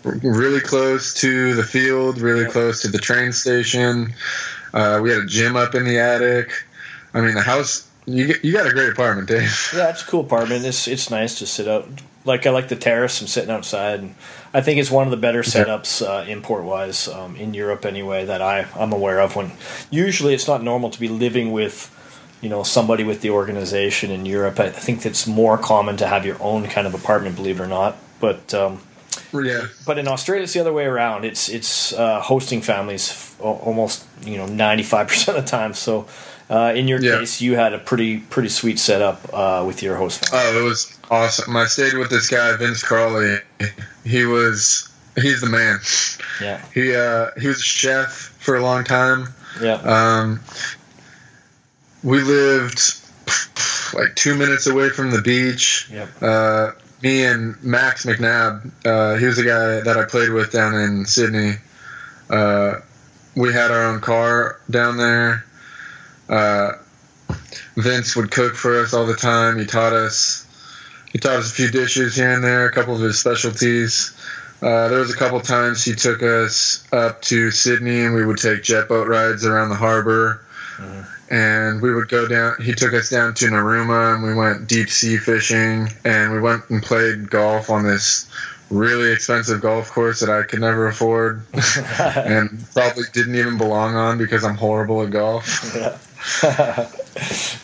really 0.04 0.60
close 0.60 1.14
to 1.14 1.54
the 1.54 1.62
field, 1.62 2.20
really 2.20 2.50
close 2.50 2.82
to 2.82 2.88
the 2.88 2.98
train 2.98 3.32
station. 3.32 4.14
Uh, 4.72 5.00
we 5.02 5.10
had 5.10 5.22
a 5.22 5.26
gym 5.26 5.56
up 5.56 5.74
in 5.74 5.84
the 5.84 5.98
attic. 5.98 6.50
I 7.12 7.20
mean, 7.20 7.34
the 7.34 7.42
house. 7.42 7.88
You 8.06 8.34
you 8.42 8.52
got 8.52 8.66
a 8.66 8.72
great 8.72 8.90
apartment, 8.90 9.28
Dave. 9.28 9.72
Yeah, 9.74 9.88
it's 9.88 10.02
a 10.02 10.06
cool 10.06 10.20
apartment. 10.20 10.64
It's 10.66 10.86
it's 10.86 11.10
nice 11.10 11.38
to 11.38 11.46
sit 11.46 11.66
out, 11.66 11.88
like 12.26 12.46
I 12.46 12.50
like 12.50 12.68
the 12.68 12.76
terrace 12.76 13.20
and 13.20 13.30
sitting 13.30 13.50
outside. 13.50 14.00
And 14.00 14.14
I 14.52 14.60
think 14.60 14.78
it's 14.78 14.90
one 14.90 15.06
of 15.06 15.10
the 15.10 15.16
better 15.16 15.42
setups 15.42 16.06
uh, 16.06 16.28
import 16.28 16.64
wise 16.64 17.08
um, 17.08 17.34
in 17.36 17.54
Europe 17.54 17.86
anyway 17.86 18.26
that 18.26 18.42
I 18.42 18.66
I'm 18.76 18.92
aware 18.92 19.20
of. 19.20 19.36
When 19.36 19.52
usually 19.90 20.34
it's 20.34 20.46
not 20.46 20.62
normal 20.62 20.90
to 20.90 21.00
be 21.00 21.08
living 21.08 21.50
with 21.52 21.90
you 22.42 22.50
know 22.50 22.62
somebody 22.62 23.04
with 23.04 23.22
the 23.22 23.30
organization 23.30 24.10
in 24.10 24.26
Europe. 24.26 24.60
I 24.60 24.68
think 24.68 25.06
it's 25.06 25.26
more 25.26 25.56
common 25.56 25.96
to 25.96 26.06
have 26.06 26.26
your 26.26 26.36
own 26.42 26.66
kind 26.66 26.86
of 26.86 26.92
apartment, 26.92 27.36
believe 27.36 27.58
it 27.58 27.62
or 27.62 27.68
not. 27.68 27.96
But 28.20 28.52
um, 28.52 28.80
yeah. 29.42 29.66
But 29.86 29.98
in 29.98 30.08
Australia, 30.08 30.44
it's 30.44 30.52
the 30.52 30.60
other 30.60 30.72
way 30.72 30.84
around. 30.84 31.24
It's 31.24 31.48
it's 31.48 31.92
uh, 31.92 32.20
hosting 32.20 32.62
families 32.62 33.34
almost 33.40 34.06
you 34.24 34.36
know 34.36 34.46
ninety 34.46 34.82
five 34.82 35.08
percent 35.08 35.36
of 35.38 35.44
the 35.44 35.50
time. 35.50 35.74
So 35.74 36.06
uh, 36.50 36.72
in 36.74 36.88
your 36.88 37.00
yeah. 37.00 37.18
case, 37.18 37.40
you 37.40 37.56
had 37.56 37.72
a 37.72 37.78
pretty 37.78 38.18
pretty 38.18 38.48
sweet 38.48 38.78
setup 38.78 39.20
uh, 39.32 39.64
with 39.66 39.82
your 39.82 39.96
host 39.96 40.28
family. 40.28 40.46
Oh, 40.46 40.60
it 40.60 40.64
was 40.64 40.98
awesome. 41.10 41.56
I 41.56 41.66
stayed 41.66 41.94
with 41.94 42.10
this 42.10 42.28
guy, 42.28 42.56
Vince 42.56 42.82
Crawley. 42.82 43.38
He 44.04 44.24
was 44.24 44.90
he's 45.16 45.40
the 45.40 45.48
man. 45.48 45.78
Yeah. 46.40 46.64
He 46.74 46.94
uh, 46.94 47.30
he 47.40 47.48
was 47.48 47.58
a 47.58 47.62
chef 47.62 48.10
for 48.38 48.56
a 48.56 48.62
long 48.62 48.84
time. 48.84 49.28
Yeah. 49.60 49.74
Um, 49.74 50.40
we 52.02 52.20
lived 52.20 53.00
like 53.94 54.14
two 54.14 54.34
minutes 54.34 54.66
away 54.66 54.90
from 54.90 55.10
the 55.10 55.22
beach. 55.22 55.88
Yep. 55.90 56.08
Uh, 56.20 56.70
me 57.04 57.22
and 57.24 57.62
Max 57.62 58.06
McNabb, 58.06 58.70
uh, 58.86 59.16
he 59.16 59.26
was 59.26 59.36
the 59.36 59.44
guy 59.44 59.82
that 59.82 59.96
I 59.96 60.06
played 60.06 60.30
with 60.30 60.50
down 60.50 60.74
in 60.74 61.04
Sydney. 61.04 61.52
Uh, 62.30 62.76
we 63.36 63.52
had 63.52 63.70
our 63.70 63.88
own 63.88 64.00
car 64.00 64.58
down 64.70 64.96
there. 64.96 65.44
Uh, 66.30 66.72
Vince 67.76 68.16
would 68.16 68.30
cook 68.30 68.54
for 68.54 68.80
us 68.80 68.94
all 68.94 69.04
the 69.04 69.16
time. 69.16 69.58
He 69.58 69.66
taught 69.66 69.92
us. 69.92 70.40
He 71.12 71.18
taught 71.18 71.36
us 71.36 71.52
a 71.52 71.54
few 71.54 71.70
dishes 71.70 72.16
here 72.16 72.32
and 72.32 72.42
there, 72.42 72.66
a 72.66 72.72
couple 72.72 72.94
of 72.94 73.02
his 73.02 73.18
specialties. 73.18 74.16
Uh, 74.62 74.88
there 74.88 75.00
was 75.00 75.12
a 75.12 75.16
couple 75.16 75.38
times 75.40 75.84
he 75.84 75.94
took 75.94 76.22
us 76.22 76.90
up 76.90 77.20
to 77.22 77.50
Sydney, 77.50 78.00
and 78.00 78.14
we 78.14 78.24
would 78.24 78.38
take 78.38 78.62
jet 78.62 78.88
boat 78.88 79.06
rides 79.06 79.44
around 79.44 79.68
the 79.68 79.74
harbor. 79.74 80.44
Mm-hmm. 80.76 81.13
And 81.34 81.82
we 81.82 81.92
would 81.92 82.08
go 82.08 82.28
down. 82.28 82.62
He 82.62 82.74
took 82.74 82.94
us 82.94 83.10
down 83.10 83.34
to 83.34 83.46
Narooma, 83.46 84.14
and 84.14 84.22
we 84.22 84.34
went 84.34 84.68
deep 84.68 84.88
sea 84.88 85.16
fishing. 85.16 85.88
And 86.04 86.32
we 86.32 86.40
went 86.40 86.70
and 86.70 86.80
played 86.80 87.28
golf 87.28 87.70
on 87.70 87.82
this 87.82 88.30
really 88.70 89.12
expensive 89.12 89.60
golf 89.60 89.90
course 89.90 90.20
that 90.20 90.30
I 90.30 90.44
could 90.44 90.60
never 90.60 90.86
afford, 90.86 91.42
and 91.98 92.64
probably 92.72 93.04
didn't 93.12 93.34
even 93.34 93.58
belong 93.58 93.96
on 93.96 94.16
because 94.16 94.44
I'm 94.44 94.54
horrible 94.54 95.02
at 95.02 95.10
golf. 95.10 95.74
Yeah. 95.74 95.98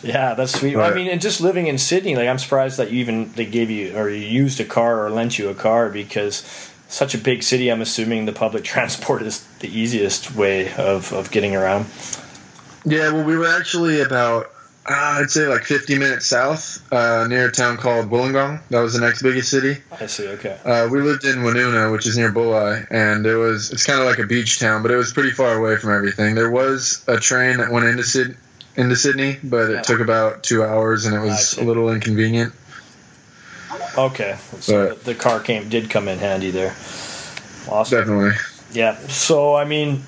yeah, 0.03 0.33
that's 0.35 0.59
sweet. 0.59 0.75
I 0.75 0.93
mean, 0.93 1.07
and 1.07 1.21
just 1.21 1.39
living 1.41 1.67
in 1.67 1.77
Sydney, 1.77 2.15
like 2.15 2.27
I'm 2.27 2.39
surprised 2.39 2.77
that 2.77 2.91
you 2.91 2.99
even 2.99 3.31
they 3.33 3.45
gave 3.45 3.71
you 3.71 3.95
or 3.95 4.09
you 4.09 4.17
used 4.17 4.59
a 4.59 4.65
car 4.65 5.05
or 5.05 5.09
lent 5.09 5.39
you 5.39 5.49
a 5.49 5.55
car 5.55 5.89
because 5.89 6.43
such 6.87 7.15
a 7.15 7.17
big 7.17 7.41
city. 7.41 7.69
I'm 7.69 7.81
assuming 7.81 8.25
the 8.25 8.33
public 8.33 8.63
transport 8.73 9.21
is 9.21 9.43
the 9.59 9.67
easiest 9.67 10.35
way 10.35 10.73
of 10.73 11.13
of 11.13 11.31
getting 11.31 11.55
around. 11.55 11.87
Yeah, 12.85 13.11
well, 13.11 13.23
we 13.23 13.37
were 13.37 13.47
actually 13.47 14.01
about 14.01 14.51
uh, 14.89 15.19
I'd 15.19 15.29
say 15.29 15.47
like 15.47 15.63
50 15.63 15.99
minutes 15.99 16.25
south, 16.25 16.91
uh, 16.91 17.27
near 17.27 17.49
a 17.49 17.51
town 17.51 17.77
called 17.77 18.09
Wollongong. 18.09 18.61
That 18.69 18.79
was 18.79 18.93
the 18.93 18.99
next 18.99 19.21
biggest 19.21 19.51
city. 19.51 19.79
I 19.99 20.07
see. 20.07 20.27
Okay. 20.27 20.57
Uh, 20.65 20.87
we 20.91 21.01
lived 21.01 21.23
in 21.23 21.37
Woonona, 21.37 21.91
which 21.91 22.07
is 22.07 22.17
near 22.17 22.31
Bulli, 22.31 22.87
and 22.89 23.25
it 23.25 23.35
was 23.35 23.71
it's 23.71 23.85
kind 23.85 23.99
of 23.99 24.07
like 24.07 24.17
a 24.17 24.25
beach 24.25 24.59
town, 24.59 24.81
but 24.81 24.89
it 24.89 24.95
was 24.95 25.13
pretty 25.13 25.31
far 25.31 25.53
away 25.55 25.77
from 25.77 25.91
everything. 25.91 26.33
There 26.33 26.49
was 26.49 27.03
a 27.07 27.19
train 27.19 27.57
that 27.57 27.71
went 27.71 27.85
into 27.85 28.03
Sydney 28.03 28.35
into 28.75 28.95
Sydney, 28.95 29.37
but 29.43 29.69
it 29.69 29.83
took 29.83 29.99
about 29.99 30.43
two 30.43 30.63
hours, 30.63 31.05
and 31.05 31.15
it 31.15 31.19
was 31.19 31.57
a 31.57 31.63
little 31.63 31.91
inconvenient. 31.91 32.53
Okay, 33.97 34.37
so 34.59 34.89
but, 34.89 35.03
the 35.03 35.13
car 35.13 35.39
came 35.41 35.69
did 35.69 35.89
come 35.89 36.07
in 36.07 36.17
handy 36.17 36.49
there. 36.49 36.71
Awesome. 37.69 37.99
Definitely. 37.99 38.31
Yeah. 38.71 38.97
So 39.09 39.55
I 39.55 39.65
mean, 39.65 40.03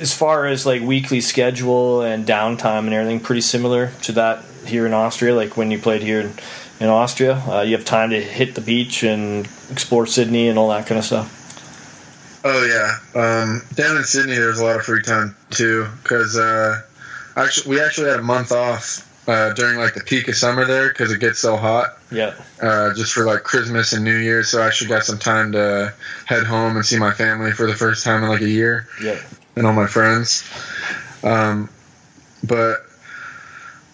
as 0.00 0.14
far 0.14 0.46
as 0.46 0.66
like 0.66 0.82
weekly 0.82 1.20
schedule 1.20 2.02
and 2.02 2.26
downtime 2.26 2.80
and 2.80 2.94
everything, 2.94 3.20
pretty 3.20 3.40
similar 3.42 3.92
to 4.02 4.12
that 4.12 4.44
here 4.66 4.86
in 4.86 4.92
Austria. 4.92 5.34
Like 5.34 5.56
when 5.56 5.70
you 5.70 5.78
played 5.78 6.02
here 6.02 6.20
in, 6.20 6.32
in 6.80 6.88
Austria, 6.88 7.42
uh, 7.48 7.60
you 7.62 7.76
have 7.76 7.84
time 7.84 8.10
to 8.10 8.20
hit 8.20 8.54
the 8.54 8.60
beach 8.60 9.02
and 9.02 9.48
explore 9.70 10.06
Sydney 10.06 10.48
and 10.48 10.58
all 10.58 10.68
that 10.70 10.86
kind 10.86 10.98
of 10.98 11.04
stuff. 11.04 11.36
Oh 12.42 12.64
yeah, 12.64 13.20
um, 13.20 13.62
down 13.74 13.96
in 13.98 14.04
Sydney, 14.04 14.34
there's 14.34 14.60
a 14.60 14.64
lot 14.64 14.76
of 14.76 14.82
free 14.82 15.02
time 15.02 15.36
too 15.50 15.86
because. 16.02 16.36
Uh, 16.36 16.82
Actually, 17.36 17.76
we 17.76 17.80
actually 17.80 18.10
had 18.10 18.18
a 18.18 18.22
month 18.24 18.50
off 18.50 19.06
uh, 19.30 19.52
during 19.54 19.78
like 19.78 19.94
the 19.94 20.00
peak 20.00 20.26
of 20.26 20.34
summer 20.34 20.64
there 20.64 20.88
because 20.88 21.12
it 21.12 21.20
gets 21.20 21.38
so 21.38 21.56
hot. 21.56 21.96
Yeah. 22.10 22.34
Uh, 22.60 22.92
just 22.94 23.12
for 23.12 23.24
like 23.24 23.44
Christmas 23.44 23.92
and 23.92 24.04
New 24.04 24.16
Year's, 24.16 24.48
so 24.48 24.60
I 24.60 24.66
actually 24.66 24.88
got 24.88 25.04
some 25.04 25.18
time 25.20 25.52
to 25.52 25.94
head 26.26 26.44
home 26.44 26.74
and 26.74 26.84
see 26.84 26.98
my 26.98 27.12
family 27.12 27.52
for 27.52 27.68
the 27.68 27.76
first 27.76 28.04
time 28.04 28.24
in 28.24 28.28
like 28.28 28.40
a 28.40 28.48
year. 28.48 28.88
Yeah. 29.00 29.20
And 29.54 29.66
all 29.66 29.72
my 29.72 29.86
friends. 29.86 30.42
Um, 31.22 31.70
but 32.42 32.78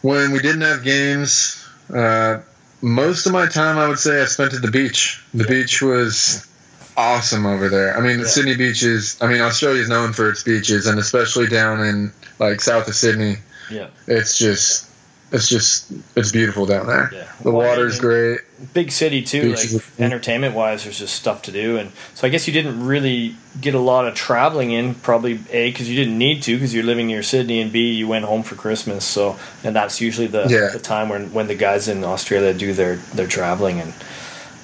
when 0.01 0.33
we 0.33 0.38
didn't 0.38 0.62
have 0.62 0.83
games, 0.83 1.62
uh, 1.94 2.40
most 2.81 3.27
of 3.27 3.33
my 3.33 3.46
time 3.46 3.77
I 3.77 3.88
would 3.88 3.99
say 3.99 4.22
I 4.22 4.25
spent 4.25 4.55
at 4.55 4.62
the 4.62 4.70
beach. 4.70 5.22
The 5.35 5.44
yeah. 5.44 5.51
beach 5.51 5.83
was 5.83 6.49
awesome 6.96 7.44
over 7.44 7.68
there. 7.68 7.94
I 7.94 8.01
mean, 8.01 8.20
yeah. 8.20 8.25
Sydney 8.25 8.57
Beach 8.57 8.83
is. 8.83 9.20
I 9.20 9.27
mean, 9.27 9.42
Australia 9.42 9.83
is 9.83 9.90
known 9.90 10.14
for 10.14 10.31
its 10.31 10.42
beaches, 10.42 10.87
and 10.87 10.99
especially 10.99 11.46
down 11.46 11.81
in 11.85 12.12
like 12.38 12.62
south 12.62 12.88
of 12.88 12.94
Sydney. 12.94 13.37
Yeah, 13.70 13.88
it's 14.07 14.38
just. 14.38 14.90
It's 15.32 15.48
just 15.48 15.92
it's 16.14 16.30
beautiful 16.30 16.66
down 16.66 16.86
there. 16.86 17.10
Yeah. 17.12 17.32
The 17.42 17.50
well, 17.50 17.68
water's 17.68 17.98
great. 17.98 18.40
Big 18.72 18.92
city 18.92 19.22
too, 19.22 19.50
Beaches 19.50 19.74
like 19.74 20.00
entertainment 20.00 20.54
wise. 20.54 20.84
There's 20.84 21.00
just 21.00 21.16
stuff 21.16 21.42
to 21.42 21.52
do, 21.52 21.76
and 21.78 21.90
so 22.14 22.28
I 22.28 22.30
guess 22.30 22.46
you 22.46 22.52
didn't 22.52 22.86
really 22.86 23.34
get 23.60 23.74
a 23.74 23.80
lot 23.80 24.06
of 24.06 24.14
traveling 24.14 24.70
in. 24.70 24.94
Probably 24.94 25.40
a 25.50 25.70
because 25.70 25.90
you 25.90 25.96
didn't 25.96 26.16
need 26.16 26.42
to 26.44 26.54
because 26.54 26.72
you're 26.72 26.84
living 26.84 27.08
near 27.08 27.24
Sydney, 27.24 27.60
and 27.60 27.72
b 27.72 27.92
you 27.92 28.06
went 28.06 28.24
home 28.24 28.44
for 28.44 28.54
Christmas. 28.54 29.04
So 29.04 29.36
and 29.64 29.74
that's 29.74 30.00
usually 30.00 30.28
the, 30.28 30.46
yeah. 30.48 30.70
the 30.72 30.78
time 30.78 31.08
when 31.08 31.32
when 31.32 31.48
the 31.48 31.56
guys 31.56 31.88
in 31.88 32.04
Australia 32.04 32.54
do 32.54 32.72
their 32.72 32.96
their 32.96 33.26
traveling, 33.26 33.80
and 33.80 33.94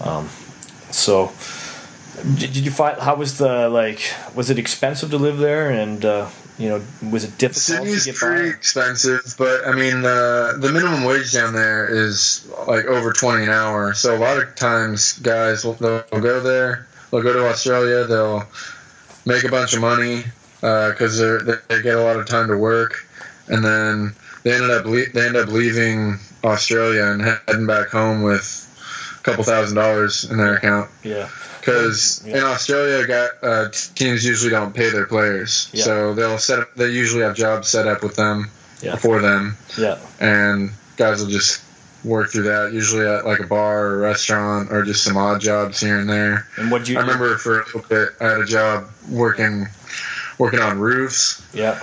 um, 0.01 0.29
so 0.93 1.33
did 2.37 2.57
you 2.57 2.71
find 2.71 3.01
how 3.01 3.17
was 3.17 3.39
the 3.39 3.69
like? 3.69 4.13
Was 4.35 4.49
it 4.49 4.59
expensive 4.59 5.11
to 5.11 5.19
live 5.19 5.39
there? 5.39 5.71
And 5.71 6.05
uh, 6.05 6.29
you 6.63 6.69
know, 6.69 6.81
was 7.11 7.25
it 7.25 7.37
difficult? 7.39 7.63
Sydney's 7.63 8.05
to 8.05 8.11
get 8.13 8.19
pretty 8.19 8.51
by? 8.51 8.57
expensive, 8.57 9.35
but 9.37 9.67
I 9.67 9.73
mean, 9.75 10.05
uh, 10.05 10.55
the 10.59 10.71
minimum 10.73 11.03
wage 11.03 11.33
down 11.33 11.53
there 11.53 11.89
is 11.89 12.49
like 12.69 12.85
over 12.85 13.13
twenty 13.13 13.43
an 13.45 13.51
hour. 13.51 13.95
So 13.95 14.17
a 14.17 14.21
lot 14.21 14.39
of 14.39 14.55
times, 14.55 15.19
guys 15.19 15.65
will 15.65 15.75
they'll 15.75 16.05
go 16.11 16.41
there, 16.41 16.87
they'll 17.11 17.23
go 17.23 17.33
to 17.33 17.49
Australia, 17.49 18.05
they'll 18.05 18.45
make 19.27 19.43
a 19.43 19.49
bunch 19.49 19.75
of 19.75 19.81
money 19.81 20.23
because 20.61 21.21
uh, 21.21 21.59
they 21.69 21.83
get 21.83 21.97
a 21.97 22.03
lot 22.03 22.17
of 22.17 22.29
time 22.29 22.47
to 22.47 22.57
work, 22.57 23.09
and 23.49 23.65
then 23.65 24.15
they 24.45 24.53
ended 24.55 24.71
up 24.71 24.85
le- 24.85 25.11
they 25.13 25.27
ended 25.27 25.43
up 25.43 25.49
leaving 25.49 26.19
Australia 26.45 27.07
and 27.07 27.23
heading 27.23 27.67
back 27.67 27.89
home 27.89 28.23
with 28.23 28.69
a 29.19 29.23
couple 29.25 29.43
thousand 29.43 29.77
dollars 29.77 30.31
in 30.31 30.37
their 30.37 30.55
account. 30.55 30.89
Yeah. 31.03 31.29
Because 31.63 32.21
Yeah. 32.27 32.39
in 32.39 32.43
Australia, 32.43 33.07
got, 33.07 33.31
uh, 33.43 33.69
teams 33.95 34.25
usually 34.25 34.51
don't 34.51 34.75
pay 34.75 34.91
their 34.91 35.07
players, 35.07 35.69
Yeah. 35.73 35.85
so 35.85 36.13
they'll 36.15 36.39
set 36.39 36.59
up. 36.59 36.75
They 36.75 36.89
usually 36.89 37.23
have 37.23 37.37
jobs 37.37 37.69
set 37.69 37.87
up 37.87 38.03
with 38.03 38.17
them 38.17 38.51
Yeah. 38.81 38.97
for 38.97 39.21
them, 39.21 39.57
Yeah. 39.77 39.99
and 40.19 40.73
guys 40.97 41.21
will 41.21 41.29
just 41.31 41.61
work 42.03 42.33
through 42.33 42.43
that. 42.45 42.73
Usually 42.73 43.07
at 43.07 43.25
like 43.25 43.39
a 43.39 43.47
bar 43.47 43.79
or 43.87 43.95
a 43.95 43.99
restaurant, 44.09 44.73
or 44.73 44.83
just 44.83 45.05
some 45.05 45.17
odd 45.17 45.41
jobs 45.41 45.79
here 45.79 45.99
and 46.01 46.11
there. 46.11 46.49
And 46.57 46.69
what 46.69 46.89
you? 46.89 46.99
I 46.99 47.03
remember 47.03 47.39
for 47.39 47.61
a 47.61 47.65
little 47.65 47.85
bit, 47.89 48.09
I 48.21 48.25
had 48.25 48.41
a 48.41 48.45
job 48.45 48.89
working 49.09 49.69
working 50.39 50.59
on 50.59 50.81
roofs 50.81 51.43
Yeah. 51.53 51.79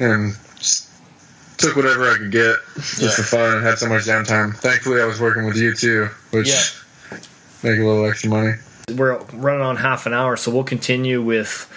and 0.00 0.34
just 0.58 0.86
took 1.56 1.76
whatever 1.76 2.10
I 2.10 2.16
could 2.16 2.32
get 2.32 2.56
just 2.74 3.00
Yeah. 3.00 3.10
for 3.10 3.22
fun 3.22 3.52
and 3.58 3.64
had 3.64 3.78
so 3.78 3.86
much 3.86 4.06
downtime. 4.06 4.56
Thankfully, 4.56 5.00
I 5.00 5.04
was 5.04 5.20
working 5.20 5.44
with 5.46 5.56
you 5.56 5.72
too, 5.72 6.08
which 6.30 6.48
Yeah. 6.48 7.18
make 7.62 7.78
a 7.78 7.84
little 7.84 8.08
extra 8.08 8.30
money. 8.30 8.54
We're 8.90 9.18
running 9.32 9.62
on 9.62 9.76
half 9.76 10.06
an 10.06 10.14
hour, 10.14 10.36
so 10.36 10.50
we'll 10.50 10.64
continue 10.64 11.22
with 11.22 11.70